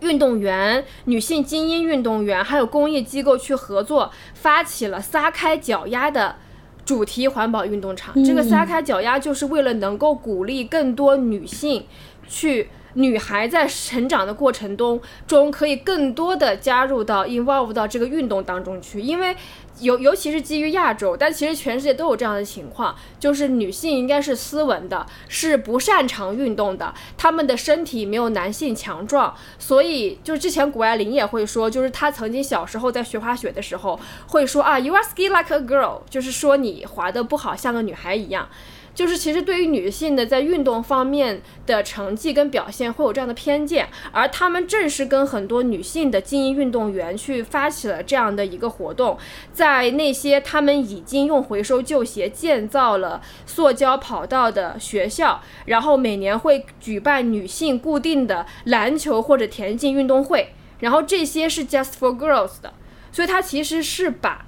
[0.00, 6.36] 运动员、女性精英运动员，还有公益机构去合作，发起了撒开脚丫的
[6.84, 8.12] 主题环保运动场。
[8.22, 11.86] 这个撒开脚丫，就是为了能够鼓励更多女性
[12.28, 12.68] 去。
[12.94, 19.36] 女孩在成长的过程中中，可以更多的加入到 involve 到这个运动当中去，因为
[19.80, 38.48] 尤尤其是基于亚洲，但其实全世界都有这样的情况，就是女性应该是斯文的，是不擅长运动的，她们的身体没有男性强壮，所以就是之前谷爱凌也会说，就是她曾经小时候在学滑雪的时候会说啊，you are ski like a girl，就是说你滑的不好，像个女孩一样。
[38.94, 49.18] 就是其实对于女性的在运动方面的成绩跟表现会有这样的偏见，而他们正是跟很多女性的精英运动员去发起了这样的一个活动，
[49.52, 62.72] 在那些他们已经用回收旧鞋建造了塑胶跑道的学校，然后每年会举办女性固定的篮球或者田径运动会，然后这些是 just for girls 的，
[63.10, 64.46] 所以它其实是把。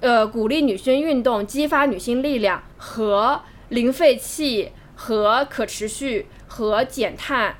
[0.00, 7.56] 呃，鼓励女性运动，激发女性力量和零废弃和可持续和减碳，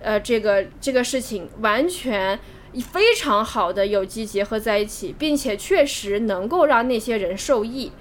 [0.00, 2.38] 呃，这个这个事情完全
[2.92, 7.92] 非常好的有机结合在一起，并且确实能够让那些人受益。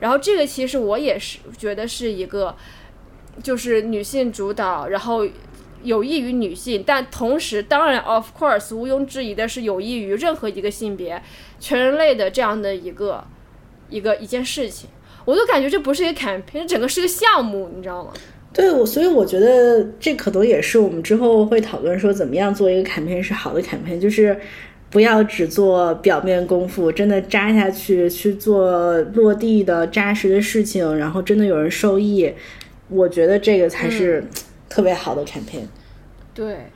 [0.00, 2.56] 然后这个其实我也是觉得是一个，
[3.42, 5.26] 就是女性主导，然后
[5.86, 11.22] 有益于女性，但同时当然 of course 毋庸置疑的是有益于任何一个性别、
[11.58, 13.24] 全人类的这样的一个
[13.88, 14.90] 一个一件事情。
[15.24, 18.12] 我都感觉这不是一个 campaign，整个是个项目，你知道吗？
[18.52, 24.38] 对，我所以我觉得这可能也是我们之后会讨论说怎么样做一个 campaign 是好的 campaign，就是
[24.88, 32.32] 不要只做表面功夫，真的扎下去去做落地的扎实的事情，然后真的有人受益，
[32.88, 34.24] 我觉得这个才是
[34.68, 35.66] 特别好的 campaign。
[36.34, 36.66] 对，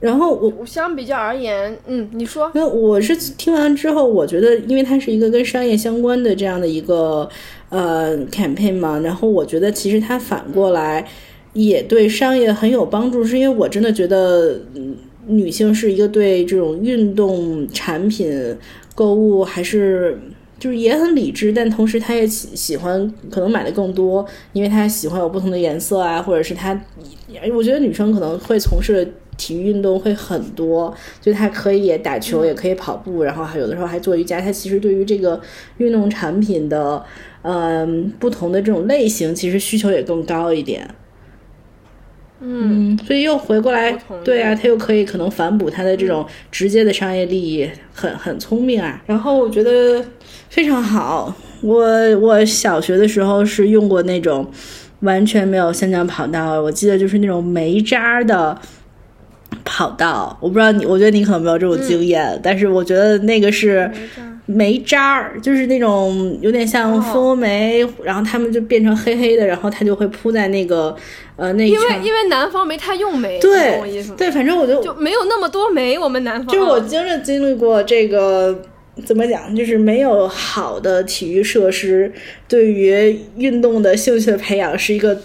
[0.00, 7.28] 然后我我相比较而言，嗯，你说，那我是听完之后，我觉得因为它是一个跟商业相关的这样的一个
[7.68, 11.06] 呃 campaign 嘛，然后我觉得其实它反过来
[11.52, 14.96] 也对商业很有帮助，是因为我真的觉得嗯
[15.26, 18.56] 女性是一个对这种运动产品
[18.94, 20.18] 购物还是。
[20.60, 26.80] 就是也很理智，但同时她也喜喜欢可能买的更多，因为她喜欢有不同的颜色啊，或者是她，
[27.52, 34.38] 我觉得女生可能会从事体育运动会很多，就她可以也打球，也可以跑步，然后还有的时候还做瑜伽。
[34.40, 35.40] 她其实对于这个
[35.78, 37.02] 运动产品的，
[37.42, 40.86] 嗯，不同的这种类型，其实需求也更高一点。
[42.42, 49.02] 嗯，所以又回过来，对啊，他又可以可能反哺他的这种直接的商业利益，很很聪明啊。
[49.06, 50.02] 然后我觉得
[50.48, 51.34] 非常好。
[51.60, 51.84] 我
[52.18, 54.50] 我小学的时候是用过那种
[55.00, 58.58] 完全没有香蕉跑道，我记得就是那种煤渣的
[59.62, 60.38] 跑道。
[60.40, 63.90] 我不知道你，我觉得你可能没有这种经验，但是我觉得那个是。
[64.50, 70.94] 煤渣儿就是那种有点像蜂窝煤，然后它们就变成黑黑的，然后它就会铺在那个
[71.36, 71.68] 呃那。
[71.68, 73.80] 因为因为南方没太用煤，对
[74.16, 75.98] 对，反正我就就没有那么多煤。
[75.98, 78.62] 我们南方就是我经历经历过这个
[79.04, 82.12] 怎么讲，就是没有好的体育设施，
[82.48, 85.18] 对于运动的兴趣的培养是一个。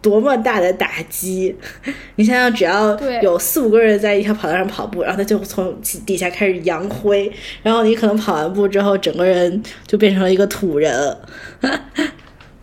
[0.00, 1.56] 多么大的打击！
[2.16, 7.32] 你想想，只要有四五个人在一条跑道上跑步，然后他就从底下开始扬灰，
[7.62, 11.16] 然后你可能跑完步之后，整个人就变成了一个土人。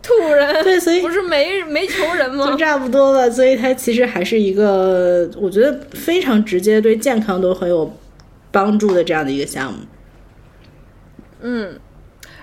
[0.02, 2.46] 土人 对，所以不是煤煤球人吗？
[2.46, 3.30] 就差不多了。
[3.30, 7.92] 所以它其实还是一个，我觉得非常直接，对健康都很有
[8.50, 9.78] 帮助的这样的一个项目。
[11.42, 11.78] 嗯，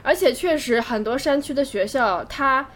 [0.01, 2.67] 而且确实很多山区的学校，它。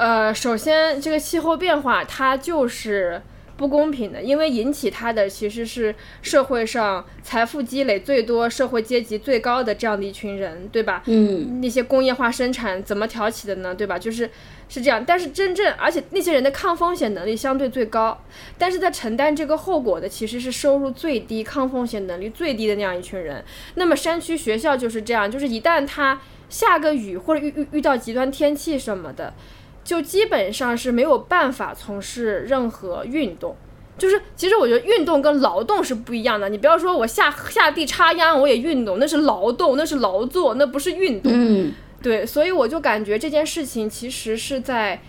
[0.00, 3.20] 呃，首先，这个气候变化它就是
[3.58, 11.02] 不公平的，因为引起它的其实是社会上财富积累最多、社会阶级最高的这样的一群人，对吧？
[11.04, 13.74] 嗯，那些工业化生产怎么挑起的呢？
[13.74, 13.98] 对吧？
[13.98, 14.30] 就是
[14.70, 15.04] 是这样。
[15.04, 18.24] 但是真正，而且那些人的抗风险能力相对最高，
[18.56, 23.44] 但是在承担这个后果的其实是收入最低、抗风险能力最低的那样一群人。
[23.74, 29.34] 那么山区学校就是这样，就是一旦它下个雨或者遇遇遇到极端天气什么的。
[29.82, 33.56] 就基本上是没有办法从事任何运动，
[33.98, 36.48] 就是其实我觉得运动跟劳动是不一样的。
[36.48, 41.32] 你不要说我下下地插秧我也运动，那是劳动，那是劳作，那不是运动。
[41.34, 45.02] 嗯，对，所以我就感觉这件事情其实是在，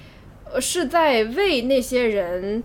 [0.52, 2.64] 呃，是在为那些人，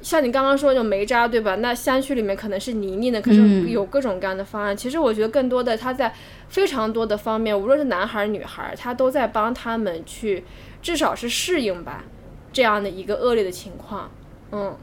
[0.00, 1.56] 像你刚刚说那种煤渣，对吧？
[1.56, 4.74] 那山区里面可能是泥泞的，可是有各种各样的方案。
[4.74, 6.14] 其实我觉得更多的他在
[6.48, 10.44] 非常多的方面，无论是男孩女孩，他都在帮他们去。
[10.82, 12.04] 至少是适应吧，
[12.52, 14.10] 这样的一个恶劣的情况，
[14.50, 14.74] 嗯，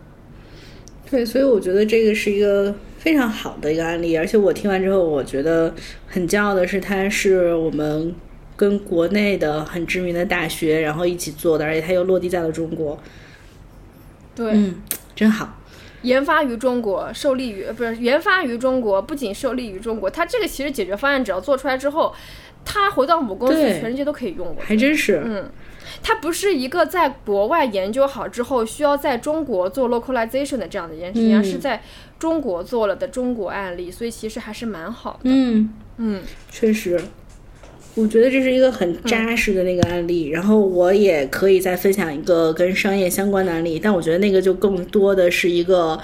[1.09, 5.73] 对，所以我觉得这个是一个非常好的一个案例，而且我听完之后，我觉得
[6.07, 8.13] 很骄傲的是，它是我们
[8.55, 12.99] 跟国内的很知名的大学然后一起做的，而且它又落地在了中国，
[14.35, 14.75] 对，嗯，
[15.15, 15.57] 真好，
[16.03, 22.13] 研发于中国，受利于不是研发于中国，不仅受利于中国，它这个其实解决方案只要做出来之后，
[22.63, 25.49] 它回到母公司，全世界都可以用，还真是，嗯。
[26.01, 31.81] 它不是一个在国外研究好之后需要在中国做 localization 的这样的一件事情，是在
[32.17, 35.19] 中国做了的中国案例，所以其实还是蛮好的。
[35.23, 37.01] 嗯嗯，确实，
[37.95, 40.29] 我觉得这是一个很扎实的那个案例。
[40.29, 45.99] 然后我也可以再分享一个跟商业相关的案例，但我觉得那个就更多的是一个。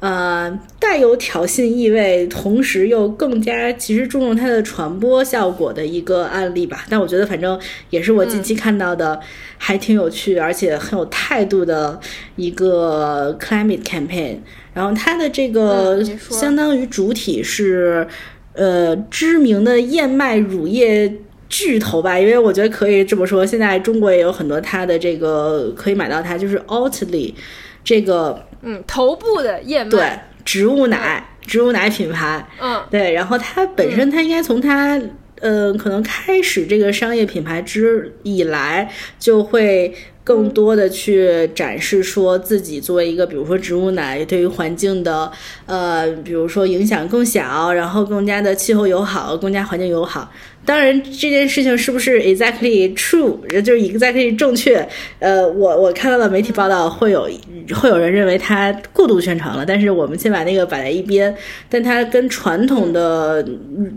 [0.00, 6.84] 呃，带有挑衅意味，同时又更加其实注重它的传播效果的一个案例吧。
[6.88, 7.58] 但我觉得，反正
[7.90, 9.18] 也是我近期看到的，
[9.56, 11.98] 还挺有趣，而且很有态度的
[12.36, 14.36] 一个 climate campaign。
[14.72, 18.06] 然后它的这个相当于主体是
[18.52, 21.12] 呃知名的燕麦乳业
[21.48, 27.34] 巨头吧，因为我觉得可以这么说，现在中国也有很多它的这个可以买到它，就是 Oatly
[27.82, 28.44] 这个。
[28.62, 35.00] 嗯，头部的燕麦，对，植物奶，植物奶品牌，嗯，对，然后它本身它应该从它
[35.40, 38.90] 嗯，可能开始这个商业品牌之以来，
[39.20, 39.94] 就会
[40.24, 45.30] 更多的去展示说自己作为一个，比如说植物奶对于环境的，
[45.66, 50.30] 呃，比如说影响更小，然后更加的气候友好，更加环境友好。
[50.64, 54.86] 当然，这件事情是不是 exactly true，就是 exactly 正确？
[55.18, 57.26] 呃，我我看到的媒体报道会有
[57.74, 61.34] 会有人认为它过度宣传了，但是我们先把那个摆在一边。
[61.70, 63.42] 但它跟传统的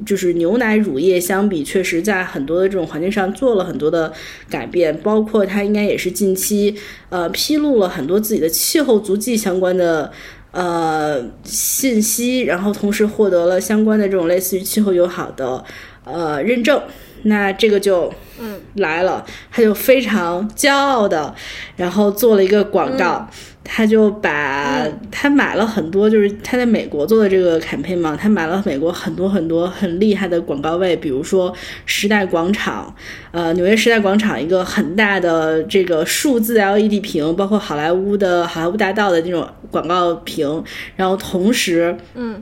[0.06, 4.14] 就是牛奶乳业相比，确实在很多的这种环境上做了很多的
[4.50, 6.74] 改变，包括它应该也是近期
[7.10, 10.10] 呃披露了很多自己的气候足迹相关的
[10.52, 15.62] 呃信息，然后同时获得了相关的这种类似于气候友好的。
[16.12, 16.82] 呃，认证，
[17.24, 18.60] 那这个就嗯。
[18.76, 21.36] 来了，他就非常骄傲的，
[21.76, 23.28] 然后做了一个广告，
[23.66, 31.54] 他就把他买了很多，就是他在美国做的这个 campaign 嘛，他买了美国很多很多很厉害的广告位，比如说
[31.86, 32.96] 时代广场，
[33.32, 40.64] 呃，纽约时代广场一个很大的这个数字 LED 屏，包括好莱坞的好莱坞大道的这种广告屏，
[40.96, 42.42] 然后同时，嗯。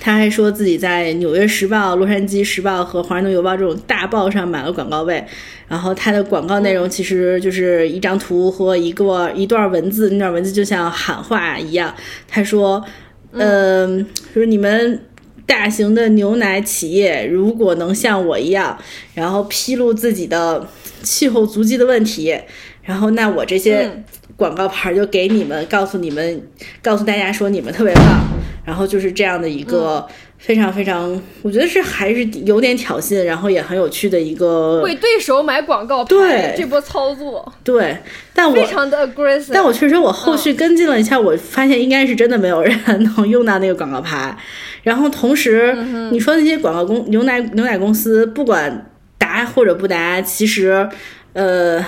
[0.00, 5.24] 他还说自己在《纽约时报》、《洛杉矶时报》和《华盛顿邮报》这种大报上买了广告位，
[5.68, 11.94] 然后他的广告内容其实就是一张图和一个一段文字，那段文字就像喊话一样。
[12.28, 12.84] 他说
[13.32, 15.00] ：“嗯，就是你们
[15.46, 18.76] 大型的牛奶企业如果能像我一样，
[19.14, 20.66] 然后披露自己的
[21.02, 22.36] 气候足迹的问题，
[22.82, 24.02] 然后那我这些
[24.36, 26.42] 广告牌就给你们，告诉你们，
[26.82, 28.20] 告诉大家说你们特别棒。”
[28.64, 30.06] 然后就是这样的一个
[30.38, 37.96] 非常非常，我觉得是还是有点挑衅，然后也很有趣的一个为对手买广告对这波操作，对，
[38.32, 39.50] 但我非常的 aggressive。
[39.52, 42.78] 但我确实我后续跟进了一下，我发现应该是真的没有人
[43.16, 44.36] 能用到那个广告牌。
[44.82, 45.74] 然后同时
[46.10, 50.88] 你说那些广告公牛奶牛奶公司，不管答或者不答，其实
[51.34, 51.84] 呃。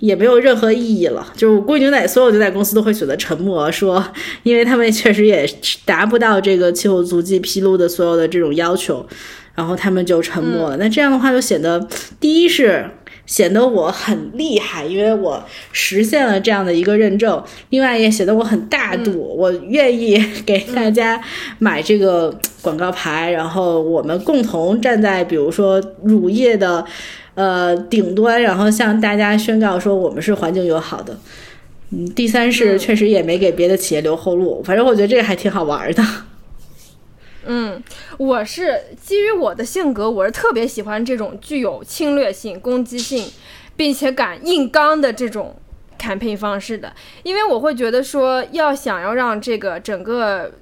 [0.00, 4.02] 也没有任何意义了，就是我估计牛奶所有牛奶公司都会选择沉默，说，
[4.42, 5.46] 因为他们确实也
[5.84, 9.06] 达不到这个气候足迹披露的所有的这种要求，
[9.54, 10.78] 然后他们就沉默了。
[10.78, 11.86] 那这样的话就显得，
[12.18, 12.90] 第一是
[13.26, 17.38] 显得我很厉害，因为我实现了这样的一个认证；，
[17.68, 21.20] 另外也显得我很大度，我愿意给大家
[21.58, 26.86] 买这个广告牌，然后我们共同站在比如说乳业的。
[27.34, 31.18] 呃，顶端，然后向大家宣告说我们是环境友好的。
[31.90, 36.04] 嗯，第三是确实也没给别的企业留后路，反正我觉得这个还挺好玩的。
[37.46, 37.82] 嗯，
[38.18, 43.26] 我是基于我的性格，我是特别喜欢这种具有侵略性、攻击性，
[43.76, 45.56] 并且敢硬刚的这种
[45.98, 50.52] campaign 方式的，因为我会觉得说，要想要让这个整个。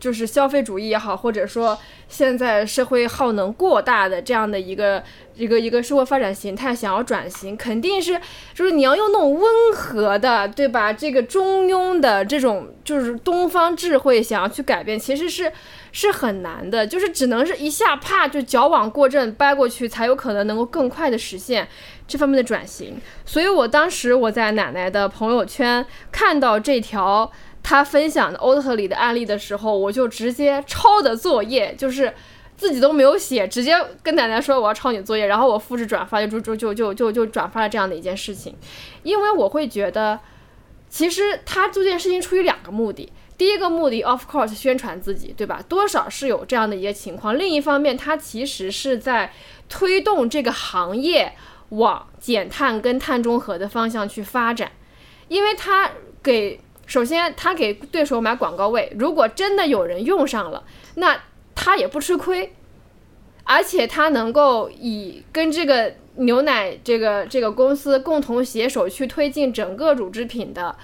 [0.00, 1.78] 就是消费主义也好，或者说
[2.08, 5.02] 现在社会耗能过大的这样的一个
[5.34, 8.20] 一个一个社会发展形态，想要转型，肯定是
[8.52, 9.42] 就是你要用那种温
[9.74, 10.92] 和的，对吧？
[10.92, 15.52] 这个中庸的这种就是东方智慧，想要去改变，其实是
[15.92, 21.68] 是很难的，就是只能是一下啪就矫枉过正掰过去，才有可能能够更快的实现
[22.06, 23.00] 这方面的转型。
[23.24, 27.30] 所以我当时我在奶奶的朋友圈看到这条。
[27.64, 32.12] 他分享的欧特里的案例的时候，我就直接抄的作业，就是
[32.58, 38.54] 自己都没有写，直接跟奶奶说我要抄你作业，然后我复制转发，就就就就就就转发了这样的一件事情。
[39.02, 40.20] 因为我会觉得，
[40.90, 45.60] 其实他做这件事情出于两个目的，第一个目的，of course，宣传自己，对吧？
[45.66, 47.38] 多少是有这样的一些情况。
[47.38, 49.32] 另一方面，他其实是在
[49.70, 51.32] 推动这个行业
[51.70, 54.70] 往减碳跟碳中和的方向去发展，
[55.28, 55.90] 因为他
[56.22, 56.60] 给。
[56.86, 60.64] 首先，他给对手买广告位，如果真的有人用上了，
[60.96, 61.22] 那
[61.54, 62.54] 他也不吃亏，
[63.44, 70.76] 而且他能够以跟这个牛奶这个这个公司共同携手去推进整个乳制品的，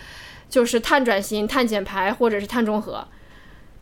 [0.48, 3.06] 就是碳转型、碳减排或者是碳中和，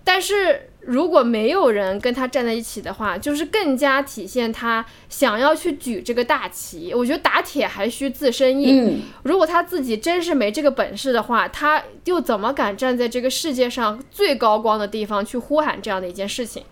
[0.08, 0.62] 但是。
[0.80, 6.94] 如果没有人跟他站在一起的话，就是更加体现他想要去举这个大旗。
[6.94, 9.02] 我觉得打铁还需自身硬。
[9.24, 16.62] 如果他自己真是没这个本事的话，他又怎么敢站在这个世界上最高光的地方去呼喊这样的一件事情？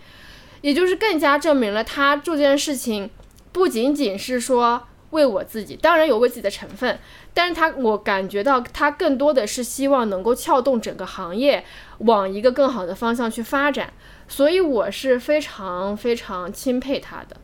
[0.63, 3.11] 也就是更加证明了他做这件事情
[3.53, 6.99] 不仅仅是说为我自己，当然有为自己的成分，
[7.35, 11.63] 但是他我感觉到他更多的是希望能够撬动整个行业。
[11.99, 13.93] 往一个更好的方向去发展，
[14.29, 17.37] 所以我是非常非常钦佩他的。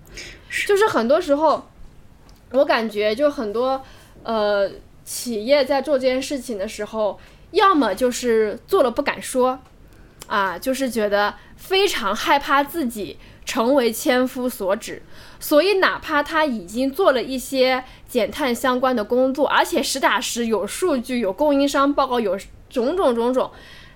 [0.66, 1.68] 就是很多时候，
[2.50, 3.82] 我感觉就很多
[4.22, 4.70] 呃
[5.04, 7.18] 企业在做这件事情的时候，
[7.52, 9.58] 要么就是做了不敢说，
[10.26, 15.02] 啊，就是觉得非常害怕自己成为千夫所指。
[15.40, 22.38] 所以，哪怕他已经做了一些减碳相关的工作，而且实打实有数据、有供应商报告、有
[22.70, 23.50] 种种种种，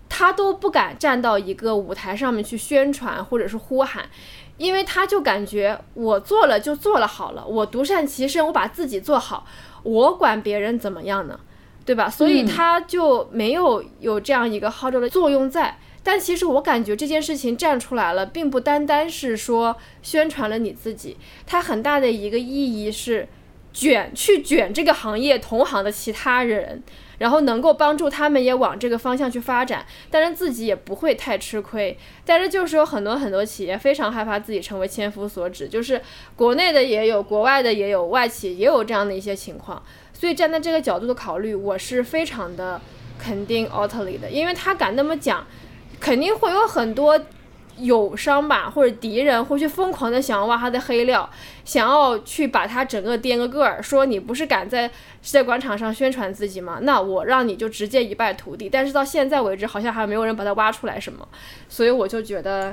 [0.08, 4.08] 他都不敢站到一个舞台上面去宣传或者是呼喊，
[4.56, 9.46] 因为他就感觉我做了就做了好了，我独善其身，我把自己做好，
[9.82, 11.40] 我管别人怎么样呢？
[11.84, 12.10] 对吧？
[12.10, 15.78] 所以他就没有有这样一个号召的作用在。
[16.02, 23.28] 但其实我感觉这件事情站出来了，并不单单是说宣传了你自己，它很大的一个意义是
[23.72, 26.82] 卷去卷这个行业同行的其他人，
[27.18, 31.96] 然后能够帮助他们也往这个方向去发展，但是自己也不会太吃亏。
[32.24, 36.00] 但是就是有很多很多企业非常害怕自己成为千夫所指，就是
[36.34, 39.82] 国内的也有，国外的也有，外企也有这样的一些情况。
[40.12, 42.80] 所以站在这个角度的考虑，我是非常的
[43.18, 45.46] 肯定奥特里的，因为他敢那么讲。
[45.98, 47.18] 肯定会有很多
[47.78, 51.28] 友商吧，或者敌人会去疯狂的想要挖他的黑料，
[51.64, 54.88] 想要去把他整个颠个个儿，说你不是敢在
[55.22, 56.78] 世界广场上宣传自己吗？
[56.82, 58.68] 那我让你就直接一败涂地。
[58.68, 61.26] 但是到现在为止，好像还没有人把他挖出来什么，
[61.68, 62.72] 所以我就觉得，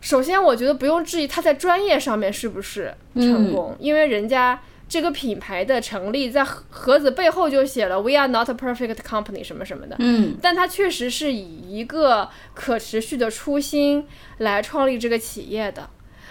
[0.00, 4.60] 首先我觉得不用质疑他在专业上面是不是成功，因为人家。
[4.90, 9.94] 这个品牌的成立，在盒盒子背后就写了 “We are not a perfect company” 什么什么的。
[10.00, 15.88] 嗯，但它确实是以一个可持续的初心来创立这个企业的，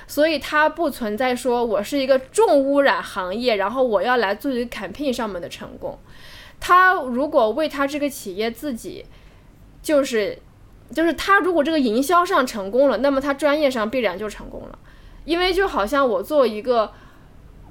[0.08, 5.98] 所以它不存在说我是一个重污染行业，然后我要来做一个 campaign 上面的成功。
[6.60, 9.06] 他如果为他这个企业自己，
[9.82, 10.38] 就是
[10.94, 14.78] 就是他如果这个营销上成功了，那么他专业上必然就成功了，
[15.24, 16.92] 因为就好像我做一个。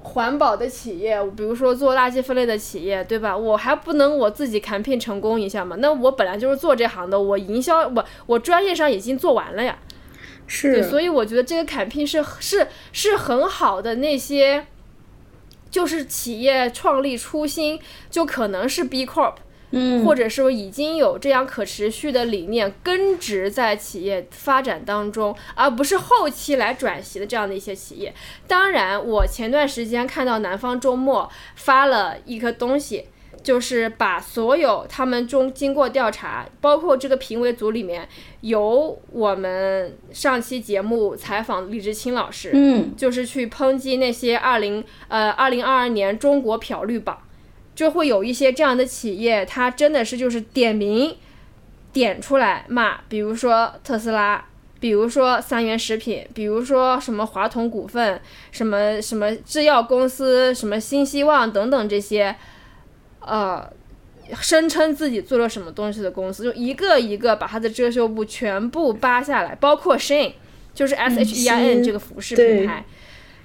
[0.09, 3.35] 环保的企业，比如说做垃圾分类的企业，对吧？
[3.35, 5.75] 我还不能我自己 campaign 成功一下吗？
[5.79, 9.77] 那我本来就是做这行的，我营销我我专业上已经做完了呀。
[10.47, 13.95] 是，所以我觉得这个 campaign 是是是很好的。
[13.95, 14.65] 那些
[15.69, 17.79] 就是企业创立初心，
[18.09, 19.35] 就可能是 B Corp。
[19.71, 28.13] 嗯，或者说已经有这样可持续的理念根植在企业发展当中，而不是后期来转型的这样的一些企业。
[28.47, 33.05] 当然，我前段时间看到南方周末发了一个东西，
[33.43, 38.09] 就是把所有他们中经过调查，包括这个评委组里面
[38.41, 47.21] 有我们上期节目采访李志清老师，嗯，就是去抨击那些二零呃二零二二年中国漂绿榜。
[47.79, 51.15] 就会有一些这样的企业，它真的是就是点名
[51.93, 54.43] 点出来骂，比如说特斯拉，
[54.81, 58.19] 比如说三元食品，比如说什么华统股份，
[58.51, 62.35] 什么什么制药公司，什么新希望等等这些，
[63.21, 63.65] 呃，
[64.41, 70.33] 声称自己做了什么东西的公司，就一个一个把它的遮羞布全部扒下来，包括 Shein，
[70.73, 72.83] 就是 S H E I N 这个服饰品牌。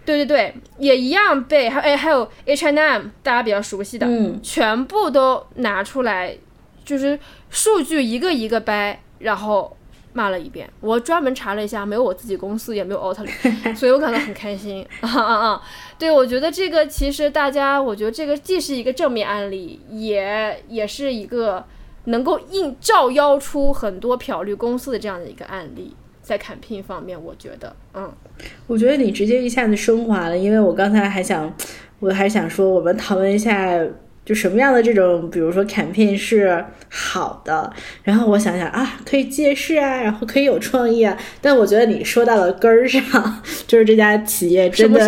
[0.04, 4.06] 对对对，也一样被还哎还有 H and M，大家比较熟悉的，
[4.42, 6.36] 全部都拿出来，
[6.84, 7.18] 就是
[7.50, 9.76] 数据一个一个掰，然后
[10.12, 10.68] 骂了一遍。
[10.80, 13.30] 我专门查了一下，没有我自己公司，也没有奥特利，
[13.74, 15.62] 所以我感到很开心 啊啊啊！
[15.98, 21.64] 对，我觉得这个其实大家，我觉得这个既是一个正面案例，也也是一个
[22.04, 25.96] 能够映照妖出很多漂绿公司的这样的一个案例。
[26.24, 28.10] 在砍聘方面，我觉得，嗯，
[28.66, 31.54] 我觉得你直接一下子升华了，因为我刚才还想，
[32.00, 33.78] 我还想说，我们讨论一下。
[34.24, 37.70] 就什么样的这种，比如说 campaign 是好的，
[38.02, 41.14] 然后我想想啊，可以借势啊，然后可以有创意啊。
[41.42, 45.06] 但我觉得你说到了根儿上， 就是这家企业真的，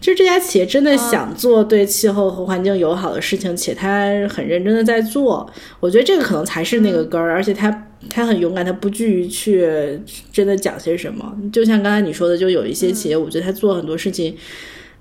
[0.00, 5.46] 就是这家企业真的想做对气候和环境友好的事情，且他很认真的在做。
[5.78, 10.00] 我觉得这个可能才是那个根儿，而且他他很勇敢，他不惧于去
[10.32, 11.36] 真的讲些什么。
[11.52, 14.36] 就像刚才你说的，就有一些企业，我觉得他做很多事情。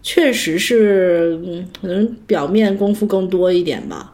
[0.04, 4.14] 确实是，嗯，可能表面功夫更多一点吧。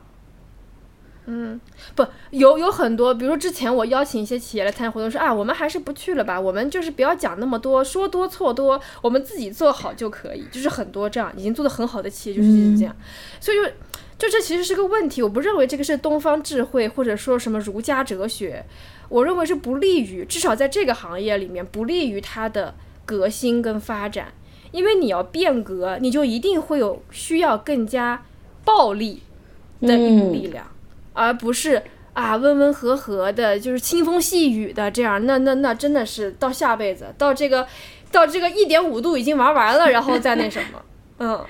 [1.26, 1.60] 嗯，
[1.96, 10.46] 不，有有很多，比如说之前我邀请一些企业来参加活动，说啊，我们还是不去了吧，我们就是不要讲那么多，说多错多，我们自己做好就可以。
[10.50, 12.96] 就是很多这样已经做的很好的企业就是这样，
[13.42, 13.64] 所以就
[14.22, 15.20] 就这其实是个问题。
[15.24, 18.64] 我不认为这个是东方智慧，或者说什么儒家哲学，
[19.10, 24.28] 我认为是不利于，至少在这个行业里面不利于它的革新跟发展。
[24.72, 28.24] 因为你要变革，你就一定会有需要更加
[28.64, 29.24] 暴力
[29.82, 30.68] 的一股力量，
[31.14, 31.82] 而不是
[32.14, 35.26] 啊温温和和的，就是清风细雨的这样。
[35.26, 37.66] 那那那真的是到下辈子，到这个
[38.12, 40.80] 到这个一点五度已经玩完了，然后再那什么，
[41.18, 41.44] 嗯。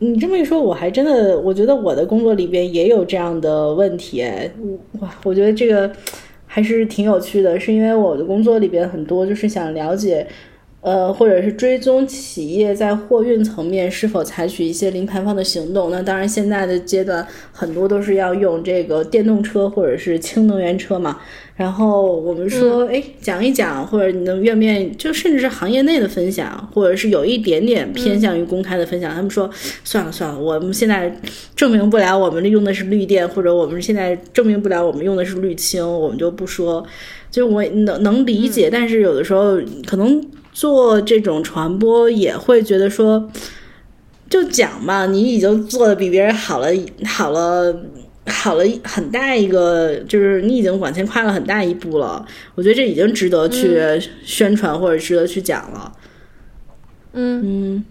[0.00, 4.24] 你这么一说，我还真的，我觉得我的工作里边也有这样的问题。
[5.00, 5.90] 哇，我觉得这个
[6.46, 10.26] 还是挺有趣的，是因为我的工作里边很多就是想了解。
[10.80, 15.90] 呃，或者是追踪企业在货运层面是否采取一些零排放的行动。
[15.90, 21.18] 那当然，现在的阶段很多都是要用这个电动车或者是氢能源车嘛。
[21.56, 29.12] 然后我们说，哎，讲一讲，或者你能愿不愿意，就甚至是行业内的分享，或者是有一点点偏向于公开的分享。
[29.12, 29.50] 他们说，
[29.82, 31.12] 算了算了，我们现在
[31.56, 36.86] 证明不了我们用的是绿电，或者我们现在证明不了我们用的是绿氢，我们就不说。
[37.28, 40.24] 就我能能理解，但是有的时候可能。
[40.58, 43.30] 做这种传播也会觉得说，
[44.28, 46.66] 就讲嘛，你已经做的比别人好了，
[47.06, 47.80] 好了，
[48.26, 52.26] 好了很大一个，就是你已经往前跨了很大一步了。
[52.56, 53.80] 我觉得这已经值得去
[54.24, 55.92] 宣传或者值得去讲了。
[57.12, 57.84] 嗯嗯。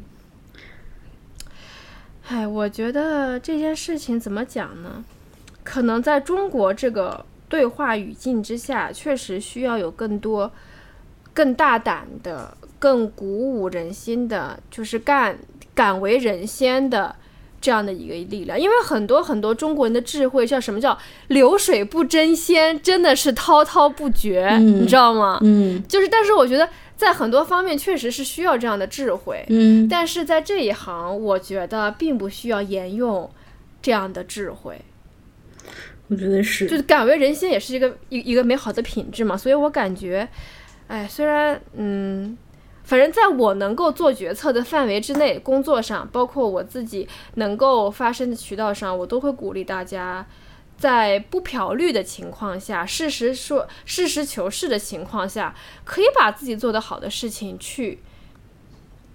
[2.27, 5.05] 哎，我觉得这件事情怎么讲呢？
[5.63, 10.51] 可能在中国这个对话语境之下，确实需要有更多。
[11.37, 15.37] 更大胆的、更鼓舞人心的，就是干
[15.75, 17.15] 敢为人先的
[17.61, 18.59] 这样的一个力量。
[18.59, 25.37] 因为很多很多中国人的智慧，叫什么叫流水不争先，真的是滔滔不绝，你知道吗？
[25.43, 29.45] 嗯，就是，但是我觉得在很多方面确实是需要这样的智慧。
[29.49, 33.29] 嗯，但是在这一行，我觉得并不需要沿用
[33.79, 34.81] 这样的智慧。
[36.07, 39.37] 我觉得是，就是敢为人先也是一个一一个美好的品质嘛。
[39.37, 40.27] 所以我感觉。
[40.87, 42.37] 哎，虽然嗯，
[42.83, 50.25] 反正在我能够做决策的范围之内，工作上，包括我自己能够发声的渠道上，我都会鼓励大家，
[50.77, 57.99] 在不漂绿的情况下，事实说、事实事求是的情况下，可以把自己做的好的事情去，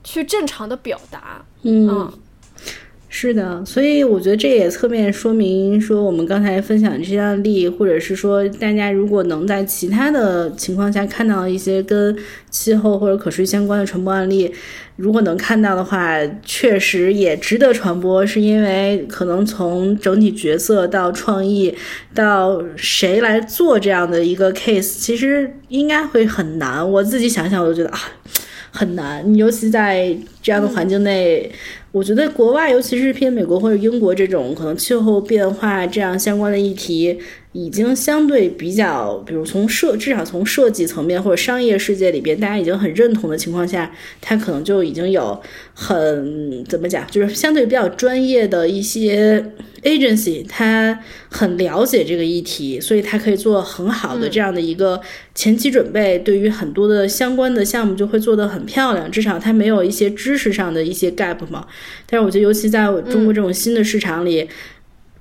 [0.04, 2.12] 去正常的表达，嗯。
[3.14, 12.16] 是的，所以我觉得这也侧面说明说，我们刚才分享这些案例，或者是说，大家如果能在其他的情况下看到一些跟
[12.48, 14.50] 气候或者可持续相关的传播案例，
[14.96, 21.76] 如果能看到的话，确实也值得传播，是因为可能从整体角色到创意
[22.14, 26.90] 到谁来做这样的一个 case，其实应该会很难。
[26.90, 27.98] 我自己想想，我都觉得啊，
[28.70, 31.52] 很难，尤其在这样的环境内。
[31.92, 37.18] 我觉得国外，尤其是偏美国或者英国这种可能气候变化这样相关的议题，
[37.52, 45.40] 已经相对比较，比如从设至少从设计层面或者商业世界里边，大家已经很认同的情况下，它可能就已经有
[45.74, 49.52] 很怎么讲，就是相对比较专业的一些。
[49.82, 50.96] agency 他
[51.28, 55.00] 很了解这个议题，所以他可以做很好的这样的一个
[55.34, 59.10] 前期准备，对于很多的相关的项目就会做得很漂亮。
[59.10, 61.66] 至少他没有一些知识上的一些 gap 嘛。
[62.06, 64.48] 但是我觉得，尤其在中国这种新的市场里，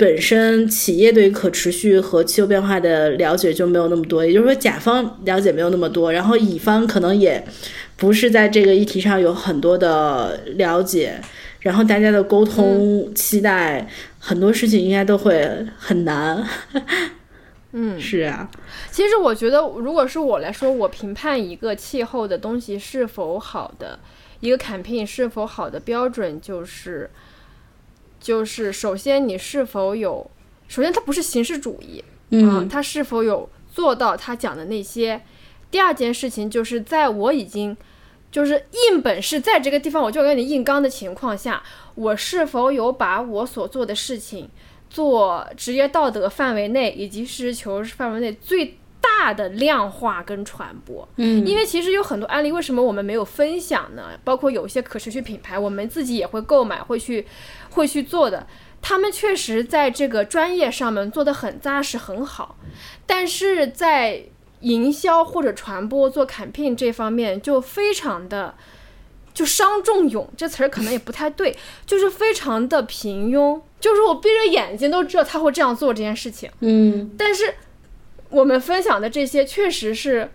[0.02, 7.46] 本身企业对于可持续和气候变化的了解就没有那么多，也就是说甲方了解没有那么多，然后乙方可能也
[7.98, 11.22] 不是在这个议题上有很多的了解。
[11.60, 13.88] 然后大家的沟通期待，
[14.18, 15.48] 很多事情应该都会
[15.78, 16.44] 很难。
[17.74, 18.50] 嗯， 是啊。
[18.90, 24.00] 其实我觉得，如果是我来说，我评判一个气候的东西是否好的，
[24.40, 27.08] 一个 campaign 是否好的标准就是，
[28.22, 30.32] 就是首先你是否有，
[30.70, 35.22] 首先它不是形式主义，嗯，它是否有做到他讲的那些。
[35.70, 37.76] 第二件事情就是在我已经。
[38.32, 41.62] 就是硬本事在这个地方，我就跟你硬刚的情况下，
[41.96, 44.50] 我是否有把我所做的事情
[44.90, 51.08] 做职业道德范围内以及实事求是范围内最大的量化跟传播？
[51.18, 54.12] 嗯，因为其实有很多案例，为什么我们没有分享呢？
[54.24, 57.26] 包括有一些可持续品牌，我们自己也会购买，会去
[57.72, 58.46] 会去做的，
[58.82, 62.56] 他们确实在这个专业上面做得很扎实很好，
[63.06, 64.26] 但是在。
[64.62, 68.54] 营销或者传播做 campaign 这方面就非常的
[69.34, 76.48] 就伤仲永这词儿可能也不太对， 就是非常的平庸，就是我闭着眼睛都知道他会这样做这件事情。
[76.60, 77.56] 嗯，但是
[78.32, 80.32] 我们分享的这些确实是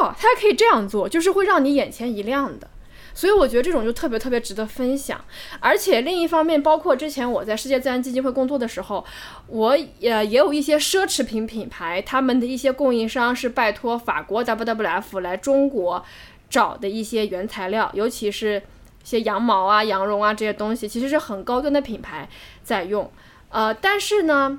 [0.00, 2.68] 哇，他还可以这样做，就是会让你眼前一亮的。
[3.14, 5.18] 所以我觉得这种就特别特别值得分享，
[5.58, 9.02] 而且另一方面，包括之前我在世界自然基金会工作的时候，
[9.46, 16.04] 我也也有一些奢侈品品牌，他们的一些供应商是拜托法国 WWF 来中国
[16.50, 18.58] 找的一些原材料，尤其是
[19.02, 22.28] 一些羊毛啊、羊绒啊这些东西，其实是很高端的品牌
[22.62, 23.10] 在用，
[23.48, 24.58] 呃，但是呢。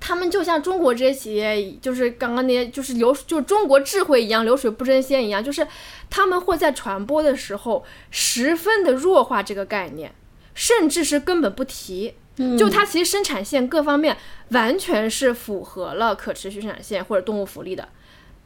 [0.00, 5.66] 他们就像中国这些企业，就是刚刚那些，就是流，就中国智慧一样，流水不争先一样，就是
[6.08, 10.12] 他们会在传播的时候十分的弱化这个概念，
[10.54, 12.14] 甚至是根本不提。
[12.58, 14.16] 就它其实生产线各方面
[14.50, 17.88] 完全是符合了可持续生产线或者动物福利的，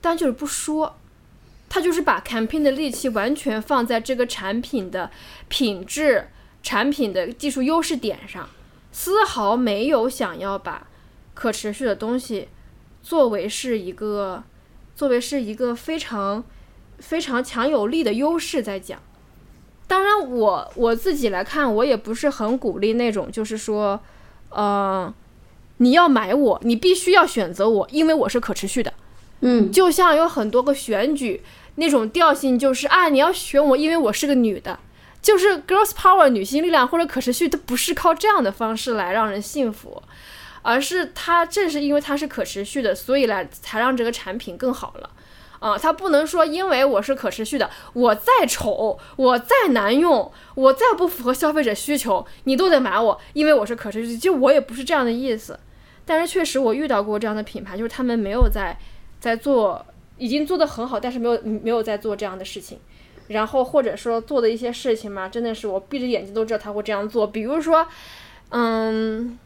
[0.00, 0.96] 但就是不说。
[1.66, 5.10] 他就是把 campaign 的力气完全放在这个产品的
[5.48, 6.28] 品质、
[6.62, 8.48] 产品的技术优势点上，
[8.92, 10.86] 丝毫没有想要把
[11.34, 12.48] 可持续的东西
[13.02, 14.42] 作为是一个，
[14.96, 16.42] 作为是一个非常
[16.98, 18.98] 非常强有力的优势在讲。
[19.86, 24.00] 当然我，我自己来看，我也不是很鼓励那种，就是说，
[24.48, 25.12] 呃，
[25.76, 28.94] 你要买我，你必须要选择我，因为我是可持续的。
[29.40, 31.42] 嗯，就像有很多个选举
[31.74, 34.78] 那种调性，就是啊，你要选我，因为我是个女的，
[35.20, 40.02] 就是 girls power 女性力量或者可持续，它不是靠这样的方式来让人信服，
[40.64, 45.10] 而是它正是因为它是可持续的，所以来才让这个产品更好了。
[45.60, 54.16] 啊，它不能说因为我是可持续的，我再丑，我再难用，我再不符合消费者需求，你都得买我，因为我是可持续。
[54.16, 55.58] 就我也不是这样的意思，
[56.04, 58.76] 但是确实我遇到过这样的品牌，就是他们没有在
[59.20, 59.84] 在做，
[60.16, 62.78] 已经做得很好，但是没有没有在做这样的事情，
[63.28, 67.86] 然后或者说做的一些事情嘛，真的是我闭着眼睛都知道他会这样做，比如说，
[68.50, 69.38] 嗯。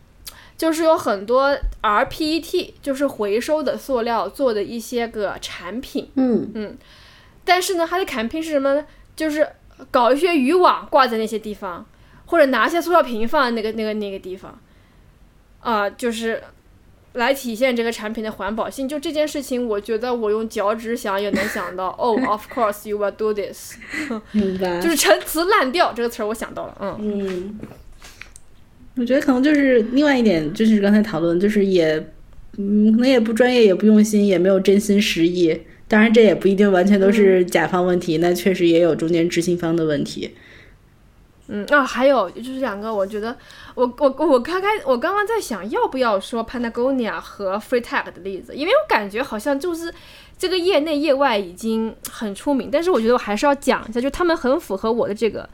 [0.59, 6.77] 就是有很多 rPET，就是回收的塑料做的一些个产品，嗯嗯，
[7.45, 8.85] 但是呢，它的 campaign 是什么呢？
[9.15, 9.49] 就是
[9.93, 11.87] 搞一些渔网挂在那些地方，
[12.27, 14.59] 或者拿一些塑料瓶放在那个那个那个地方，
[15.61, 16.43] 啊，就是
[17.13, 18.89] 来体现这个产品的环保性。
[18.89, 21.95] 就这件事情，我觉得我用脚趾想也能想到。
[21.97, 23.77] 哦， of course you will do this，
[24.83, 27.59] 就是陈词滥调这个词儿我想到了，嗯嗯。
[28.99, 31.97] 我觉得可能就是另外一点，就是刚才讨论，就是也，
[32.57, 35.57] 嗯，可能也不专业，也不用心，也没有真心实意。
[35.87, 40.35] 当然，这也不一定完全都是甲方问题，那确实也有中间执行方的问题。
[41.47, 43.35] 嗯啊，还有就是两个，我觉得
[43.75, 49.95] 我我我刚开我刚刚在想要不要说 Patagonia 和 Freetag 的例子，因为我感觉好像就是
[50.37, 55.49] 这个业内业外已经很出名，但是我觉得我还是要讲一下，就他们很符合我的这个。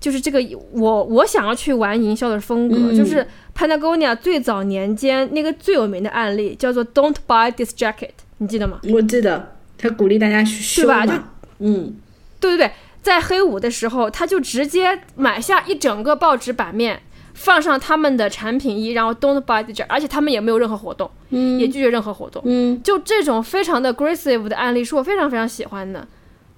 [0.00, 0.38] 就是这个，
[0.72, 3.26] 我我想要去玩营销的风格，就是
[3.56, 8.80] Patagonia 最早年间那个最有名的案例叫做 "Don't buy this jacket"，你记得吗？
[8.92, 11.12] 我记得，他鼓励大家去修嘛，就
[11.58, 11.96] 嗯，
[12.38, 12.72] 对对对，
[13.02, 17.02] 在黑五的时候，他就直接买下一整个报纸版面，
[17.34, 26.06] 放上他们的产品一，然后 "Don't buy this jacket"，而且他们也没有任何活动，嗯，也拒绝任何活动，嗯，就这种非常的 aggressive 的案例是我非常非常喜欢的，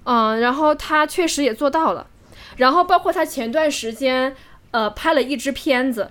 [0.05, 2.07] 嗯，然后他确实也做到了。
[2.61, 4.37] 然后包括他前段时间，
[4.71, 6.11] 呃，拍了一支片子。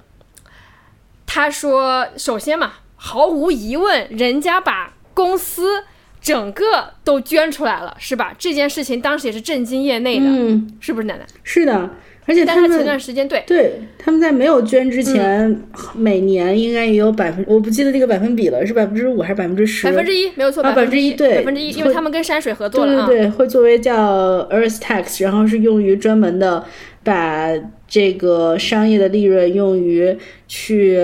[1.28, 5.84] 他说，首先嘛，毫无疑问，人家把公司
[6.20, 8.34] 整个都捐出来了，是吧？
[8.40, 11.26] 这件事情当时也是震惊业内的，嗯，是不是，奶奶？
[11.44, 11.88] 是的。
[12.30, 15.62] 而且他们前段时间对对，他们在没有捐之前，
[15.96, 19.88] 每年应该也有百分，我不记得这个百分比了，是百分之五还是百分之十？
[19.88, 26.64] 百分之一没有错，百分之一对，百分之一，因为他们跟山水合作了，对对对，会作为叫 Earth Tax，然后是用于专门的
[27.04, 27.50] 把
[27.88, 30.16] 这个商业的利润用于
[30.48, 31.00] 去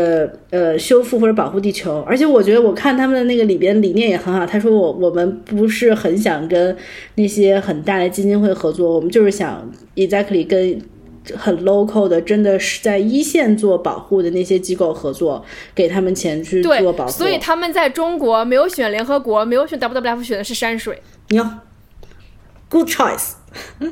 [0.51, 2.03] 呃修复或者保护地球。
[2.07, 6.75] 而且我觉得我看他们的那个里边理念也很好，他说我我们不是很想跟
[7.15, 10.79] 那些很大的基金会合作，我们就是想 exactly 跟。
[11.37, 17.11] 很 local 的，真的是在一线做保护的那些机构合作，给他们钱去做保护。
[17.11, 21.01] 所以他们在中国没有选联合国，没有选 WWF，选的是山水。
[21.29, 21.45] 哟
[22.69, 23.33] ，good choice。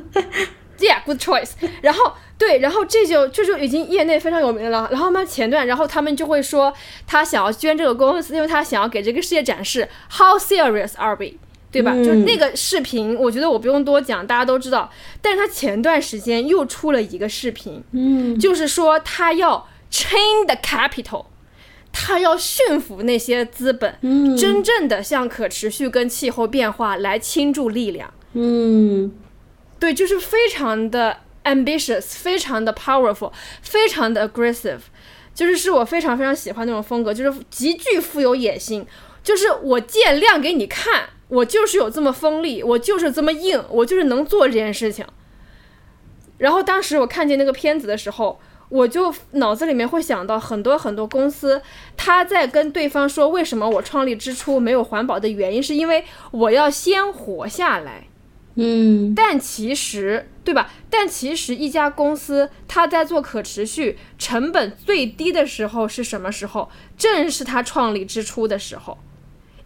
[0.76, 1.52] Yeah，good choice。
[1.80, 4.88] 然后对，然后这就这就已经业内非常有名了。
[4.90, 6.74] 然后嘛，前段，然后他们就会说，
[7.06, 11.34] 他想要捐这个公司，因为他想要给这个世界展示 How serious are we？
[11.74, 11.92] 对吧？
[11.96, 14.88] 就是那个视频，我觉得我不用多讲，大家都知道。
[15.20, 21.26] 但是他前段时间又出了一个视频，嗯，就是说他要 chain the capital，
[21.92, 29.10] 他要驯服那些资本，嗯，真正的向可持续跟气候变化来倾注力量，嗯，
[29.80, 34.78] 对，就是非常的 ambitious，非常的 powerful，非常的 aggressive，
[35.34, 38.86] 就是是我非常非常喜欢那种风格，就是极具富有野心，
[39.24, 41.08] 就是我见量给你看。
[41.34, 45.04] 我就是有这么锋利，我就是这么硬，我就是能做这件事情。
[46.38, 51.60] 然后当时我看见那个片子的时候，我就脑子里面会想到很多很多公司，
[51.96, 58.06] 他在跟对方说为什么我创立之初没有环保的原因，是因为我要先活下来。
[58.56, 60.70] 嗯，但其实对吧？
[60.88, 66.70] 但其实一家公司它在做可持续、成本最低的时候是什么时候？
[66.96, 68.96] 正是他创立之初的时候。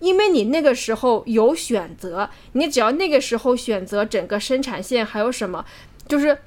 [0.01, 5.65] 因为你那个时候有选择，你只要那个时候选择整个生产线还有什么，
[6.07, 6.39] 就是，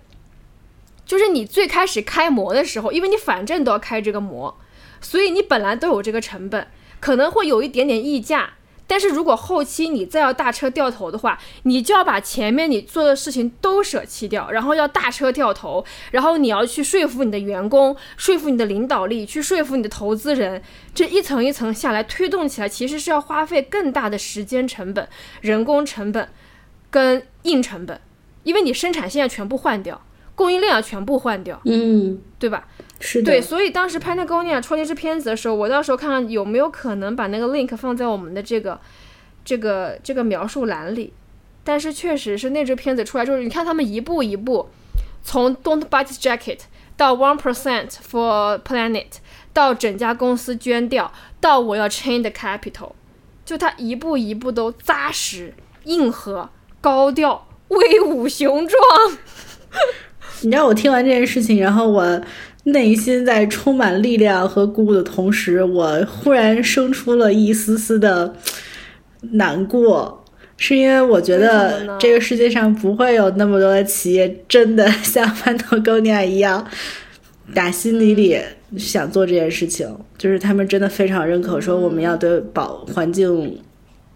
[1.05, 4.57] 就是你最开始开模的时候，因为你反正都要开这个模，
[5.01, 6.67] 所以你本来都有这个成本，
[6.99, 8.53] 可能会有一点点溢价，
[8.91, 20.61] 但是如果后期你再要大车掉头的话，你就要把前面你做的事情都舍弃掉，然后要大车掉头，然后你要去说服你的员工，说服你的领导力，去说服你的投资人，
[20.93, 25.07] 这一层一层下来推动起来，其实是要花费更大的时间成本、
[25.39, 26.27] 人工成本
[26.89, 28.01] 跟硬成本，
[28.43, 30.01] 因为你生产线要全部换掉，
[30.35, 32.67] 供应链要全部换掉，嗯，对吧？
[33.01, 38.79] 是的，对，所以当时 Patagonia 出那支片子的时候，我到时候看看有没有可能把那个 link 放在我们的这个
[39.43, 41.11] 这个这个描述栏里。
[41.63, 44.69] 但是确实是那支片子出来之后，你看他们一步一步，
[45.23, 46.61] 从 Don't Buy This Jacket
[46.97, 49.05] 到 One Percent for Planet，
[49.53, 52.93] 到整家公司捐掉，到我要 Change the Capital，
[53.45, 56.49] 就他一步一步都扎实、硬核、
[56.81, 58.81] 高调、威武雄壮。
[60.41, 62.21] 你知道我听完这件事情，然后我。
[62.63, 68.35] 内心在充满力量和鼓舞的同时，我忽然生出了一丝丝的
[69.31, 70.23] 难过，
[70.57, 76.63] 是因为我觉得这个世界上不会有那么多的企业真的 像潘多高尼亚一样，
[77.55, 78.39] 打心底里
[78.77, 83.59] 想做这件事情，就是他们真的非常认可，说我们要对保环境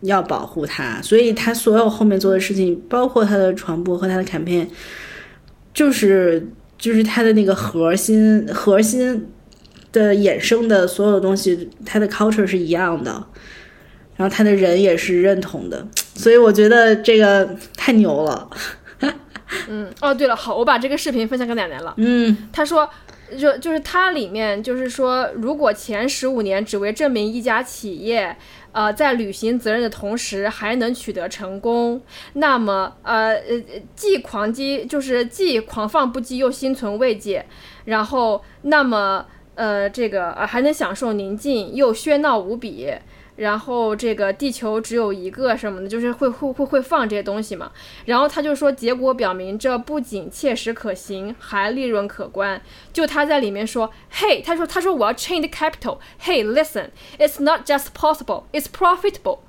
[0.02, 4.70] 要保护它，所以他所有后面做的事情，包括他的传播和他的卡片，
[5.74, 6.48] 就是。
[6.86, 9.27] 就是它的那个核心，核心
[9.91, 13.11] 的衍生的所有的东西，它的 culture 是一样的，
[14.15, 15.83] 然后他的人也是认同的，
[16.13, 18.47] 所以我觉得这个太牛了。
[19.67, 21.91] 嗯，哦，对了，好，我把这个视频分享给奶奶了。
[21.97, 22.88] 嗯，他说，
[23.36, 28.38] 就就是它里面就是说，如果前十五年只为证明一家企业。
[28.76, 32.01] 呃，在履行责任的同时还能取得成功，
[32.34, 33.61] 那么呃呃，
[33.95, 37.45] 既狂激就是既狂放不羁又心存慰藉，
[37.86, 42.93] 然后那么呃这个呃还能享受宁静又喧闹无比。
[43.38, 47.71] 然后这个地球只有一个什么的，就是会会会会放这些东西嘛。
[48.05, 52.61] 然后他就说，结果表明这不仅切实可行，还利润可观。
[52.93, 55.97] 就他在里面说，嘿，他说他说我要 change capital。
[56.17, 59.39] 嘿，listen，it's not just possible，it's profitable。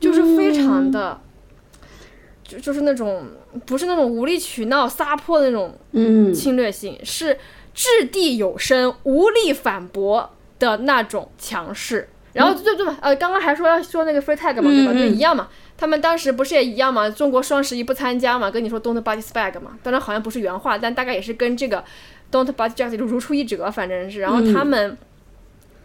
[0.00, 1.20] 就是非常的，
[2.42, 3.28] 就就是那种
[3.66, 7.38] 不是那种无理取闹撒泼的那种，嗯，侵略性是
[7.74, 12.08] 掷地有声、无力反驳的那种强势。
[12.32, 12.96] 然后对对吧？
[13.00, 14.92] 呃，刚刚还说要说那个 free tag 嘛，对吧？
[14.92, 15.48] 就一样嘛。
[15.76, 17.08] 他们当时不是也一样嘛？
[17.10, 18.50] 中国双十一不参加嘛？
[18.50, 19.72] 跟你说 don't buy this bag 嘛。
[19.82, 21.82] 当然好像不是原话，但大概也是跟这个
[22.30, 24.20] don't buy this jacket 如出一辙，反正是。
[24.20, 24.96] 然后他们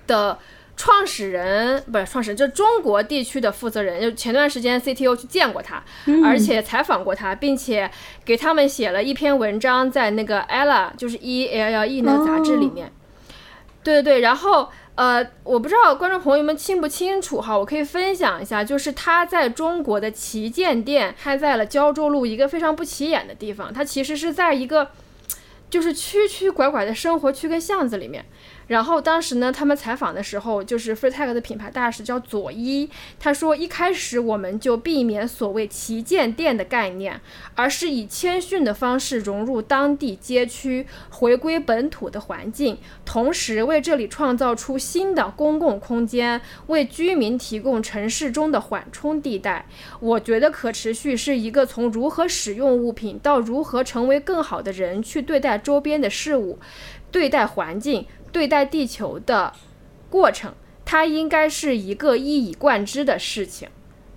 [0.05, 0.37] 的
[0.77, 5.81] 创始人不是创始人，就中国地区的负责人，就前段时间 CTO 去见过他，
[6.23, 7.89] 而且采访过他，并且
[8.25, 12.91] 给他们写了一篇文章，在那个 Ella 就是 E L L E 那个杂志里面。
[13.81, 14.69] 对对对，然后。
[14.95, 24.89] 呃，我不知道观众朋友们清不清楚哈，我可以分享一下，就是他在中国的旗舰店开在了胶州路一个非常不起眼的地方，它其实是在一个
[25.69, 28.25] 就是曲曲拐拐的生活区跟巷子里面。
[28.67, 32.89] 然后当时呢，他们采访的时候，就是 Freetag 的品牌大使叫佐伊，
[33.19, 37.21] 他说一开始我们就避免所谓旗舰店的概念，
[37.53, 49.67] 而是以谦逊的方式融入当地街区，回归本土的环境，同时为这里创造出新的公共空间，为居民提供城市中的缓冲地带。
[49.99, 56.57] 我觉得可持续是一个从如何使用物品到如何成为更好的人去对待周边的事物，
[57.11, 58.07] 对待环境。
[58.35, 59.53] 对待地球的
[60.09, 63.69] 过程，它应该是一个一以贯之的事情。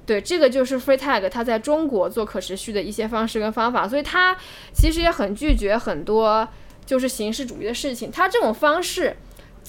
[0.04, 4.36] 对，这个就是 Free Tag 它在中国做可持续的一些方式跟方法，所以它
[4.74, 6.48] 其实也很拒绝很多
[6.84, 8.10] 就是形式主义的事情。
[8.10, 9.16] 它这种方式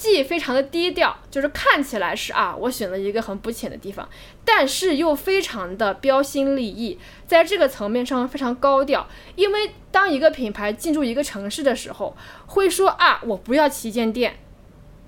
[0.00, 4.08] 既非常的低调，就是看起来是啊，我选了一个很不浅的地方，
[4.46, 9.72] 但是又非常的标新立异，在这个层面上非常高调，因为。
[9.92, 14.36] 当一个品牌进驻一个城市的时候，会说啊，我不要旗舰店，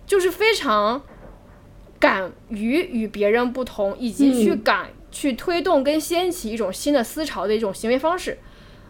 [0.05, 1.01] 就是非常
[2.01, 8.40] 敢于与别人不同，以及去敢去推动跟掀起一种新的思潮的一种行为方式，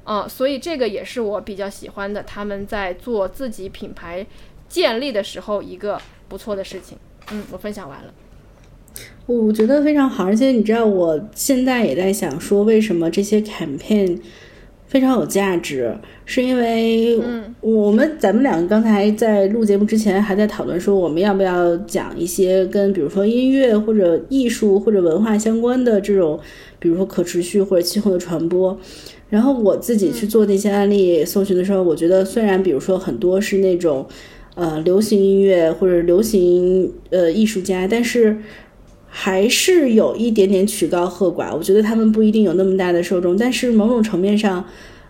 [0.05, 4.27] 嗯，所以这个也是我比较喜欢的，他们在做自己品牌
[4.73, 6.97] 建立的时候一个不错的事情。
[7.31, 8.15] 嗯，我分享完了。
[9.27, 14.19] 我觉得非常好，而且你知道，我现在也在想说，为什么这些 campaign。
[14.87, 15.97] 非常有价值，
[16.27, 17.19] 是因为
[17.63, 26.39] 我们咱们两个刚才在录节目之前还在讨论说，我们要不要讲一些跟比如说音乐或者艺术或者文化相关的这种，
[26.79, 28.79] 比如说可持续或者气候的传播。
[29.31, 34.07] 然后我自己去做那些案例搜寻的时候，我觉得虽然比如说很多是那种
[34.55, 38.39] 呃流行音乐或者流行呃艺术家，但是
[39.09, 41.55] 还是有一点点曲高和寡。
[41.55, 44.65] 我觉得他们不一定有那么大的受众，但是某种层面上，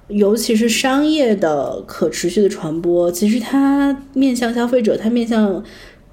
[0.09, 5.63] 尤其是商业的可持续的传播，其实它面向消费者，它面向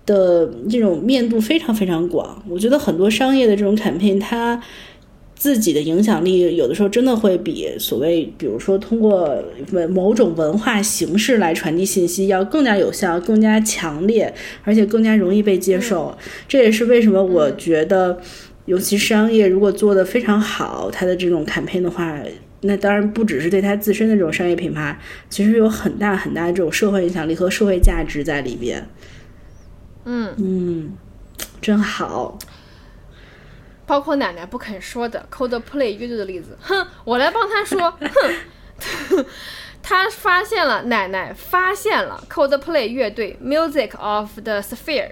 [0.06, 2.44] 的这种面度非常非常广。
[2.50, 4.62] 我觉得很多商业的这种 campaign，它。
[5.40, 14.34] 自己的影响力有的时候真的会比所谓，比如说通过文某种文化形式来传递信息要更加有效、更加强烈，
[14.66, 16.14] 而且更加容易被接受。
[16.46, 18.20] 这也是为什么我觉得，
[18.66, 22.20] 尤其商业如果做得非常好，它的这种 campaign 的话，
[22.60, 28.86] 那当然不只是对它自身的这种商业品牌，其实有很大很大的这种社会影响力和社会价值在里边。
[30.04, 30.92] 嗯嗯，
[31.62, 32.38] 真好。
[33.90, 37.90] 包括奶奶不肯说的 Coldplay 乐队的例子，哼，我来帮他说，
[39.10, 39.26] 哼，
[39.82, 45.10] 他发现了奶奶发现了 Coldplay 乐队 Music of the Sphere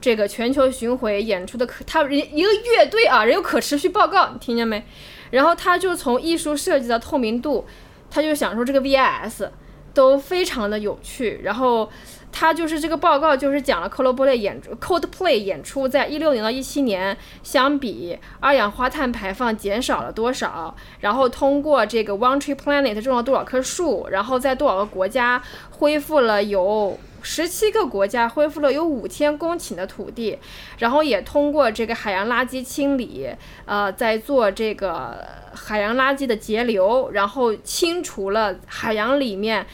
[0.00, 4.82] 这个全球巡回演出的可，他人一个乐队啊，人有可持续报告，你听见没？
[5.30, 7.66] 然后他就从艺术设计的透明度，
[8.10, 9.50] 他就想说这个 VIS
[9.92, 11.90] 都非常的有趣，然后。
[12.38, 30.38] 他就是这个报告，就是讲了 Coldplay 演 Coldplay 演出在一六年到一七年相比，二氧化碳排放减少了多少，然后通过这个 One Tree Planet 种了多少棵树，然后在多少个国家恢复了有十七个国家恢复了有五千公顷的土地，
[30.76, 33.30] 然后也通过这个海洋垃圾清理，
[33.64, 39.66] 呃，在做这个海洋垃圾的截流，然后清除了海洋里面。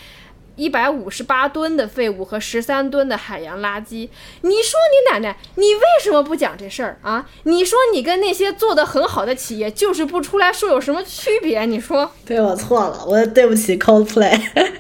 [0.57, 4.09] 一百五十八吨的废物和十三吨的海洋垃圾，
[4.43, 7.27] 你说你奶奶，你为什么不讲这事儿啊？
[7.45, 11.65] 你说你跟那些做的很好的企业就是不出来说有什么区别？
[11.65, 12.13] 你说？
[12.27, 14.41] 对我错了，我对不起 Coldplay。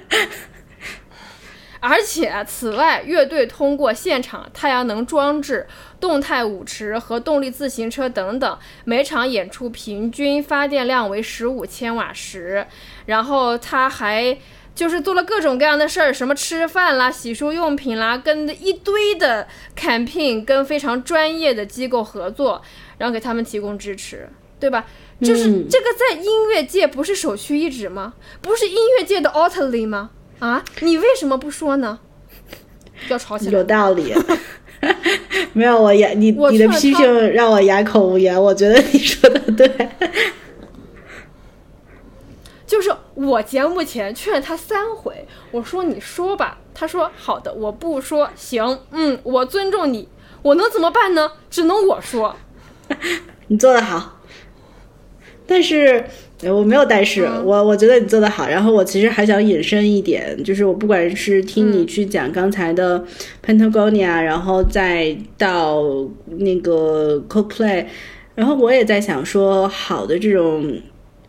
[1.81, 5.66] 而且此外，乐队通过现场太阳能装置、
[5.99, 12.66] 动态舞池和动力自行车等等，每场演出平均发电量为十五千瓦时。
[13.07, 14.39] 然后他还。
[14.75, 19.47] 就是做了各种各样的事儿，什么吃饭啦、洗漱用品啦，跟一堆的
[19.79, 22.62] campaign，跟非常专业的机构合作，
[22.99, 24.87] 然后给他们提供支持，对吧？
[25.20, 28.14] 就是这个在音乐界不是首屈一指吗？
[28.41, 30.11] 不是音乐界的 a u t l y 吗？
[30.41, 32.01] 啊，你为什么不说呢？
[33.09, 33.53] 要吵起来？
[33.53, 34.12] 有道理。
[35.53, 38.43] 没有我哑，你你的批评让我哑口无言。
[38.43, 39.89] 我觉得你说的对。
[42.73, 50.09] 就是我节目前劝他三回，我说你说吧，他说好的，我不说，行，嗯，我尊重你，
[50.41, 51.33] 我能怎么办呢？
[51.51, 52.35] 只能我说，
[53.49, 54.18] 你做的好，
[55.47, 56.03] 但是
[56.45, 63.05] 我没有但是，我我觉得你做的好，然后我其实还想引申一点，就是我不管是听你去讲刚才的
[63.45, 65.83] Pentagonia，然后再到
[66.39, 67.85] 那个 CoPlay，
[68.35, 70.81] 然后我也在想说，好的这种。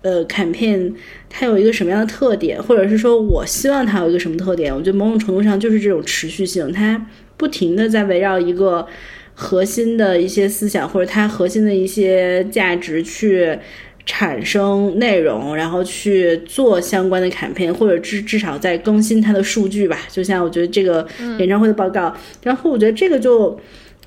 [0.03, 0.93] 呃，campaign
[1.29, 4.73] 它有一个什么样的特点，或者是说我希望它有一个什么特点？
[4.73, 8.85] 我觉得某种程度上就是这种持续性，它不停的在围绕一个
[9.33, 13.57] 核心的一些思想，或者它核心的一些价值去
[14.05, 19.99] 产生内容，然后去做相关的 campaign，或者至至少在更新它的数据吧。
[20.11, 21.07] 就像我觉得这个
[21.39, 23.57] 演唱会的报告，然后我觉得这个就。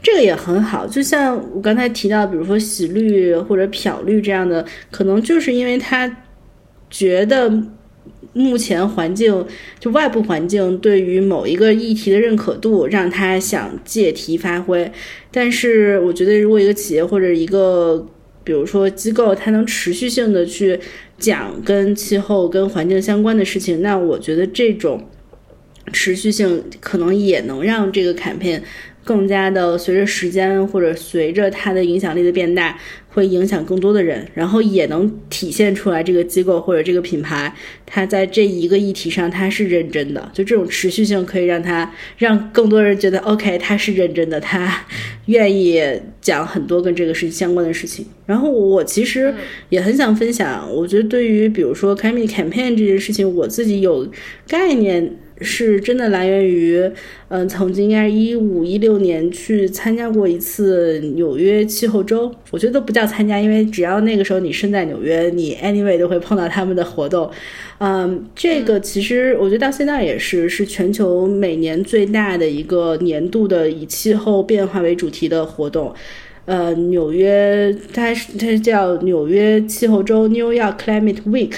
[0.06, 6.18] 这个也很好，就像我刚才提到，比如说洗绿或者漂绿这样的，可能就是因为他
[6.88, 7.52] 觉得
[8.32, 9.44] 目前环境
[9.80, 14.88] 就外部环境对于某一个议题的认可度，让他想借题发挥。
[15.32, 18.06] 但是我觉得，如果一个企业或者一个
[18.44, 20.78] 比如说机构，它能持续性的去
[21.18, 25.04] 讲跟气候、跟环境相关的事情，那我觉得这种
[25.92, 28.62] 持续性可能也能让这个卡片。
[29.06, 32.76] 更加的随着时间或者随着它的影响力的变大，
[33.08, 37.54] 会影响更多的人，然后也能体现出来这个机构或者这个品牌，
[37.86, 40.28] 它在这一个议题上它是认真的。
[40.34, 41.88] 就这种持续性可以让它
[42.18, 44.84] 让更多人觉得 OK，他是认真的，他
[45.26, 45.80] 愿意
[46.20, 48.04] 讲很多跟这个事情相关的事情。
[48.26, 49.32] 然后我其实
[49.68, 54.10] 也很想分享，我觉得对于比如说开密 campaign 这件事情，我自己有
[54.48, 55.18] 概念。
[55.40, 56.90] 是真的来源于，
[57.28, 67.30] 嗯，曾经应该是一五一六年去参加过一次纽约气候周，我觉得都不叫参加，因为只要那个时候你身在纽约，你 anyway 都会碰到他们的活动。
[67.78, 75.94] 嗯，这个其实我觉得到现在也是是全球每年最大的一个年度的以气候变化为主题的活动。
[76.46, 81.52] 呃，纽约它是它是叫纽约气候周 （New York Climate Week）。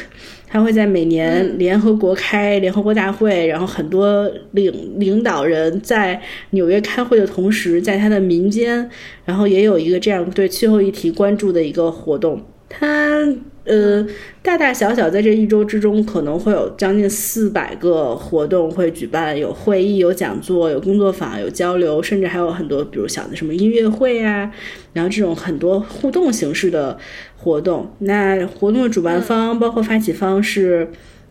[0.49, 6.21] 他会在每年联合国开联合国大会，然后很多领领导人在
[6.51, 8.89] 纽约开会的同时，在他的民间，
[9.25, 12.43] 然后也有一个这样对气候议题关注的一个活动。
[12.69, 13.23] 他
[13.69, 14.05] 呃，
[14.43, 24.51] 大大小小在这一周之中，可能会有将近四百个活动会举办，有会议、有讲座、有工作坊、有交流，甚至还有很多，比如小的什么音乐会啊，
[24.95, 26.99] 然后这种很多互动形式的
[27.37, 27.95] 活动。
[27.99, 30.89] 那活动的主办方包括发起方是。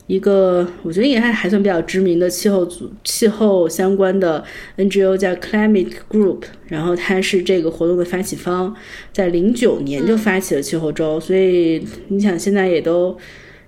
[0.08, 4.42] 一个我觉得也还还算比较知名的气候组、气候相关的
[4.78, 8.74] NGO 叫 Climate Group，然后它是这个活动的发起方，
[9.12, 13.18] 在零九年就发起了气候周，所以你想现在也都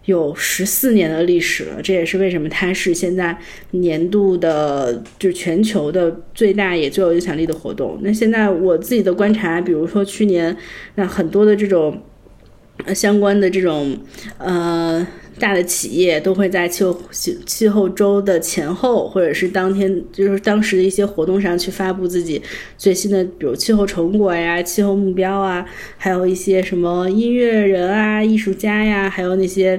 [0.06, 3.38] 有十四年的历史了，这也是为什么它是现在
[3.72, 8.00] 年度的就是全球的最大也最有影响力的活动。
[8.02, 10.56] 那现在我自己的观察，比如说去年
[10.96, 12.02] 那很多的这种
[12.96, 13.98] 相关的这种
[14.38, 15.06] 呃。
[15.40, 16.96] 大的企业都会在气候
[17.46, 22.42] 气候周的前后，或者是当天，就是当时的一些活动上去发布自己
[22.78, 25.66] 最新的，比如气候成果呀、气候目标啊，
[25.98, 29.78] 还有一些什么音乐人啊、艺术家呀，还有那些，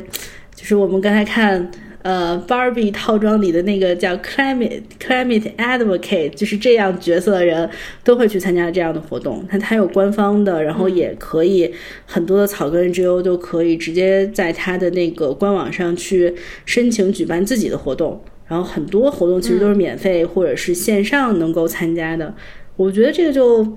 [0.56, 1.70] 就是我们刚才看。
[2.02, 7.68] 呃，Barbie 套装里的那个叫 Climate Climate Advocate，就是这样角色的人
[8.02, 9.44] 都会去参加这样的活动。
[9.50, 11.70] 那它有官方的，然后也可以
[12.06, 16.34] 很多的草根 NGO 都可以直接在他的那个官网上去
[16.64, 18.22] 申请举办自己的活动。
[18.48, 22.34] 然后很多活动其实都是免费或者是线上能够参加的。
[22.76, 23.76] 我觉得这个就。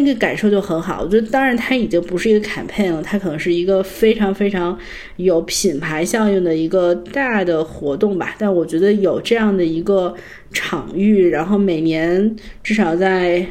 [0.00, 4.78] 那个感受就很好，我觉得当然它已经不是一个 campaign 了，它可能是一个非常非常
[5.16, 8.34] 有品牌效应的一个大的活动吧。
[8.38, 10.14] 但我觉得有这样的一个
[10.52, 13.46] 场域，然后每年至少在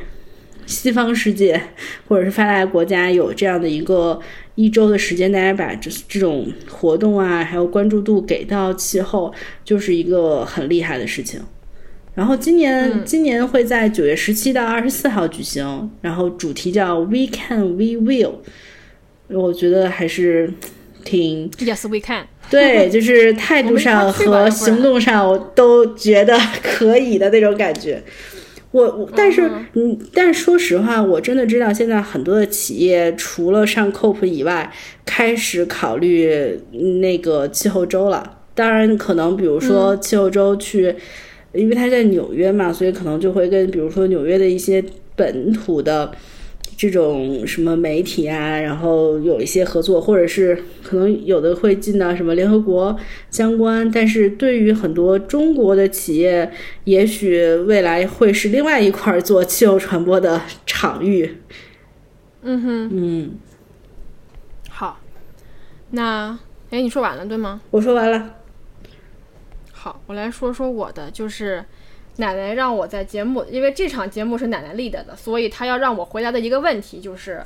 [0.65, 1.61] 西方世界
[2.07, 4.19] 或者是发达国家有这样的一个
[4.55, 9.33] 一周的时间，大家把这这种活动啊，还有关注度给到气候，
[9.63, 11.39] 就是一个很厉害的事情。
[12.15, 18.35] 然后今年今年会在九月十七到二十四号举行，然后主题叫 We Can We Will，
[19.27, 20.49] 我觉得还是
[21.03, 28.01] 挺 Yes We Can，对， 就是态度上和行动上我都觉得可以的那种感觉。
[28.71, 34.71] 我但是嗯，但是说实话，我真的知道现在很多的企业除了上 COP 以外，
[35.05, 36.57] 开始考虑
[37.01, 38.37] 那个气候周了。
[38.53, 40.95] 当然，可能比如说气候周去。
[41.55, 44.83] 因为他在纽约嘛，所以可能就会跟比如说纽约的一些
[45.15, 46.11] 本土的
[46.77, 52.95] 这种什么媒体啊，然后有一些合作，或者是可能有的会进到什么联合国
[53.31, 53.89] 相关。
[53.89, 56.51] 但是对于很多中国的企业，
[56.83, 61.37] 也许未来会是另外一块做气候传播的场域。
[62.41, 63.31] 嗯哼，嗯，
[64.69, 64.99] 好，
[65.91, 66.37] 那
[66.69, 67.61] 哎，你说完了对吗？
[67.71, 68.35] 我说完了。
[69.85, 71.63] 好，我来说说我的，就是
[72.15, 77.45] 奶奶让我在节目，因为这场节目是奶奶立的的，所以她要让我回答的一个问题就是，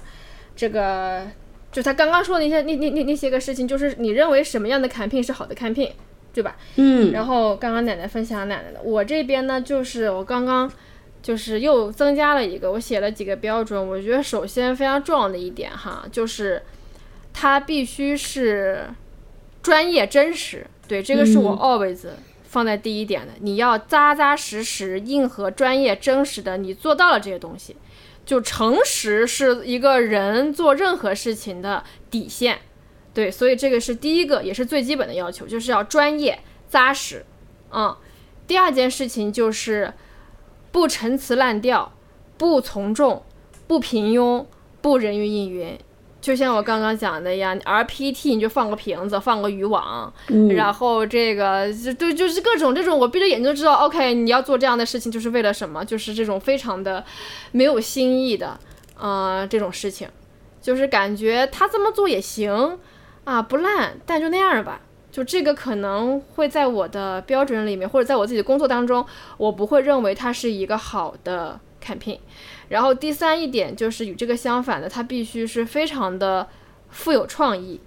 [0.56, 1.28] 这个
[1.70, 5.92] 就她刚刚说的那些那那那那些个事情，就是你认为什么样的 campaign 是好的 campaign，
[6.34, 6.56] 对吧？
[6.78, 7.12] 嗯。
[7.12, 10.72] 然后刚刚奶奶分享奶奶的，我这边呢就是我刚刚
[11.22, 16.62] 就是又增加了一个，我写了几个标准，我觉得首先非常重要的一点哈，就是
[17.34, 18.86] 它必须是
[19.62, 22.08] 专业真实，对，这个是我 always。
[22.50, 27.76] 放在第一点的，你要扎扎实实、硬核、专业、真实的，你做到了这些东西，
[28.26, 32.58] 就诚实是一个人做任何事情的底线，
[33.14, 37.24] 对，所以这个是第一个，也是最基本的要求，就是要专业、扎实，
[37.72, 37.96] 嗯。
[38.48, 39.94] 第二件事情就是
[40.72, 41.94] 不陈词滥调，
[42.36, 43.24] 不从众，
[43.68, 44.44] 不平庸，
[44.82, 45.78] 不人云亦云。
[46.22, 50.14] 就像我刚刚讲的一样，RPT 你就放个瓶子，放个渔网，
[50.56, 55.84] 然后这个就对，就是各种这种，我闭着眼睛就知道，OK，你要做这样的事情就是为了什么？
[55.86, 57.06] 就是这种非常的
[57.52, 58.60] 没有新意的，
[58.98, 60.10] 呃，这种事情，
[60.62, 62.78] 就是感觉他这么做也行
[63.24, 64.82] 啊，不烂，但就那样吧。
[65.12, 69.04] 就这个可能会在我的标准里面，或者在我自己的工作当中，
[69.38, 72.20] 我不会认为它是一个好的 campaign。
[72.70, 76.48] 然后第三一点就是与这个相反的，它必须是非常的
[76.90, 77.82] 富有创意，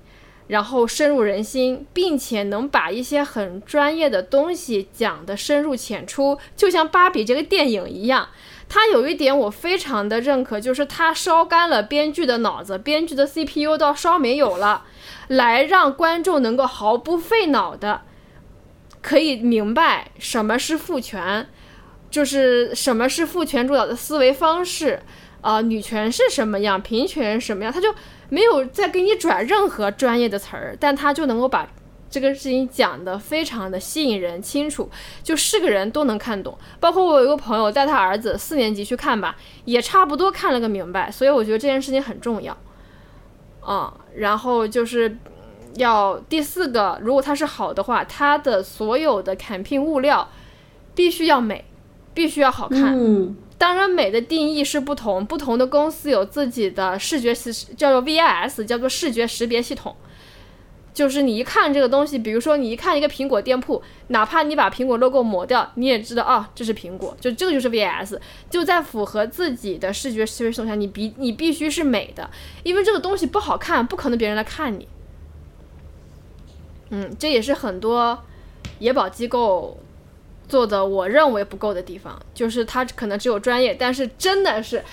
[0.48, 8.28] 然后深入人心，并且能把一些很专业的东西讲得深入浅出，就像《芭比》这个电影一样。
[8.68, 14.84] 它有一点我非常的认可，就是它烧干了编剧的脑子，编剧的 CPU 都烧没有了，
[15.28, 18.00] 来让观众能够毫不费脑的
[19.02, 21.48] 可以明白什么是父权。
[22.12, 25.02] 就是什么是父权主导的思维方式，
[25.40, 27.92] 啊，女权是什么样，平权什么样，他就
[28.28, 31.66] 没有再给你转任何专业的词儿，但他就能够把
[32.10, 34.90] 这个事情讲的非常的吸引人、清楚，
[35.22, 36.56] 就是个人都能看懂。
[36.78, 39.34] 包括我有一个朋友带他儿子四年级去看吧，
[39.64, 41.10] 也差不多看了个明白。
[41.10, 42.54] 所以我觉得这件事情很重要。
[43.66, 45.16] 嗯，然后就是
[45.76, 50.28] 要第四个，如果它是好的话，它的所有的砍聘物料
[50.94, 51.64] 必须要美，
[52.14, 52.94] 必须要好看。
[52.96, 59.94] 嗯当然，美的定义是不同，不同的公司有自己的视觉识，叫做 VIS，叫做视觉识别系统。
[60.92, 68.18] 就是你一看这个东西，比如说你一看一个苹果店铺，哪怕你把苹果 logo 抹掉，你也知道啊，这是苹果，就这个就是 VIS，
[68.50, 72.28] 就在符合自己的视觉识别系统下，你必你必须是美的，
[72.64, 74.88] 因为这个东西不好看，不可能别人来看你。
[76.90, 78.24] 嗯，这也是很多
[78.80, 79.78] 野保机构
[80.52, 84.84] 做的我认为不够的地方，就是它可能只有专业，但是真的是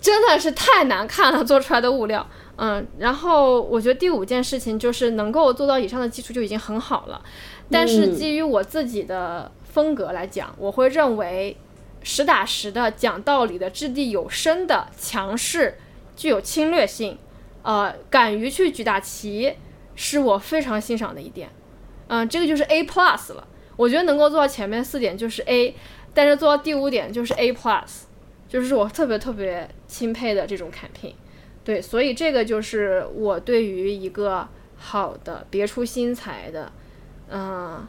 [0.00, 2.24] 真的是太难看了， 做出来的物料。
[2.54, 7.20] 嗯，然后我觉得第五件事情就是能够做到以上的基础就已经很好了，
[7.68, 11.56] 但是基于我自己的风格来讲，我会认为
[12.04, 15.76] 实打实的讲道理的掷地有声的强势，
[16.16, 17.18] 具有侵略性，
[17.62, 19.54] 呃，敢于去举大旗，
[19.96, 21.48] 是我非常欣赏的一点。
[22.06, 23.44] 嗯，这个就是 A plus 了。
[23.78, 25.72] 我觉得能够做到前面四点就是 A，
[26.12, 28.02] 但是做到第五点就是 A plus，
[28.48, 31.14] 就是我特别特别钦佩的这种 campaign。
[31.62, 36.72] 对，所以这个就是我对于一个好的、别出心裁的，
[37.30, 37.86] 嗯、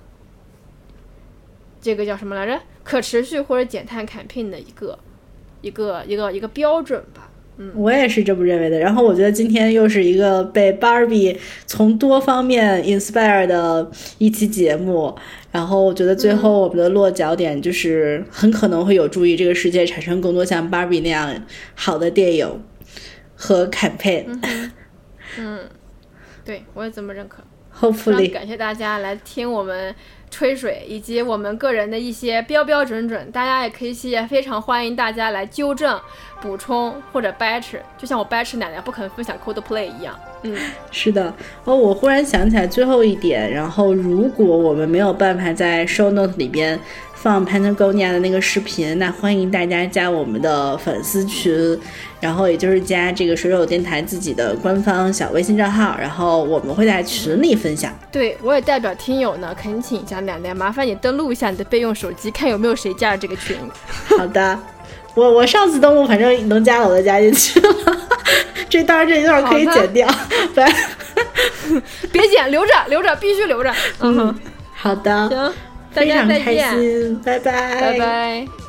[1.82, 2.62] 这个叫什么来着？
[2.84, 5.00] 可持续或者减碳 campaign 的一个
[5.62, 7.29] 一个一个一个标准吧。
[7.76, 8.80] 我也是这么认为的。
[8.80, 15.16] 然后我觉得今天又是一个被 Barbie 从多方面 inspire 的一期节目。
[15.52, 22.64] 然后我觉得最后我们的落脚点就是很可能会有助于这个世界产生更多像 Barbie 那样好的电影
[23.36, 24.40] 和 campaign。
[25.38, 25.62] 嗯，
[26.46, 27.44] 对我也这么认可。
[27.80, 29.96] Hopefully，感谢大家来听我们
[30.30, 33.32] 吹水，以及我们个人的一些标标准准。
[33.32, 36.00] 大家也可以也非常欢迎大家来纠正、
[36.42, 40.18] 补充或者掰扯，就像我掰扯奶奶不肯分享 Coldplay 一样。
[40.44, 40.56] 嗯，
[40.92, 41.34] 是的。
[41.66, 43.52] 哦，我忽然想起来最后一点。
[43.52, 46.80] 然后，如果我们没有办法在 show note 里边
[47.22, 51.78] 放 Patagonia 的那个视频，那欢迎大家加我们的粉丝群，
[52.22, 57.94] 然后也就是加这个水手电台自己的官方小微信账号，然后我们会在群里分享。
[58.10, 63.58] 对我也代表听友呢恳请一下奶奶，麻烦你登录一下你的备用手机，看有没有谁加了这个群。
[64.18, 64.58] 好的，
[65.14, 67.98] 我我上次登录反正能加的我都加进去了，
[68.70, 70.08] 这当然这一段可以剪掉，
[70.56, 70.74] 不然
[72.14, 73.76] 别剪，留着，留着，必须留着。
[74.00, 74.40] 嗯哼，
[74.74, 75.54] 好的，行，
[75.92, 78.69] 非常开心，拜拜，拜拜。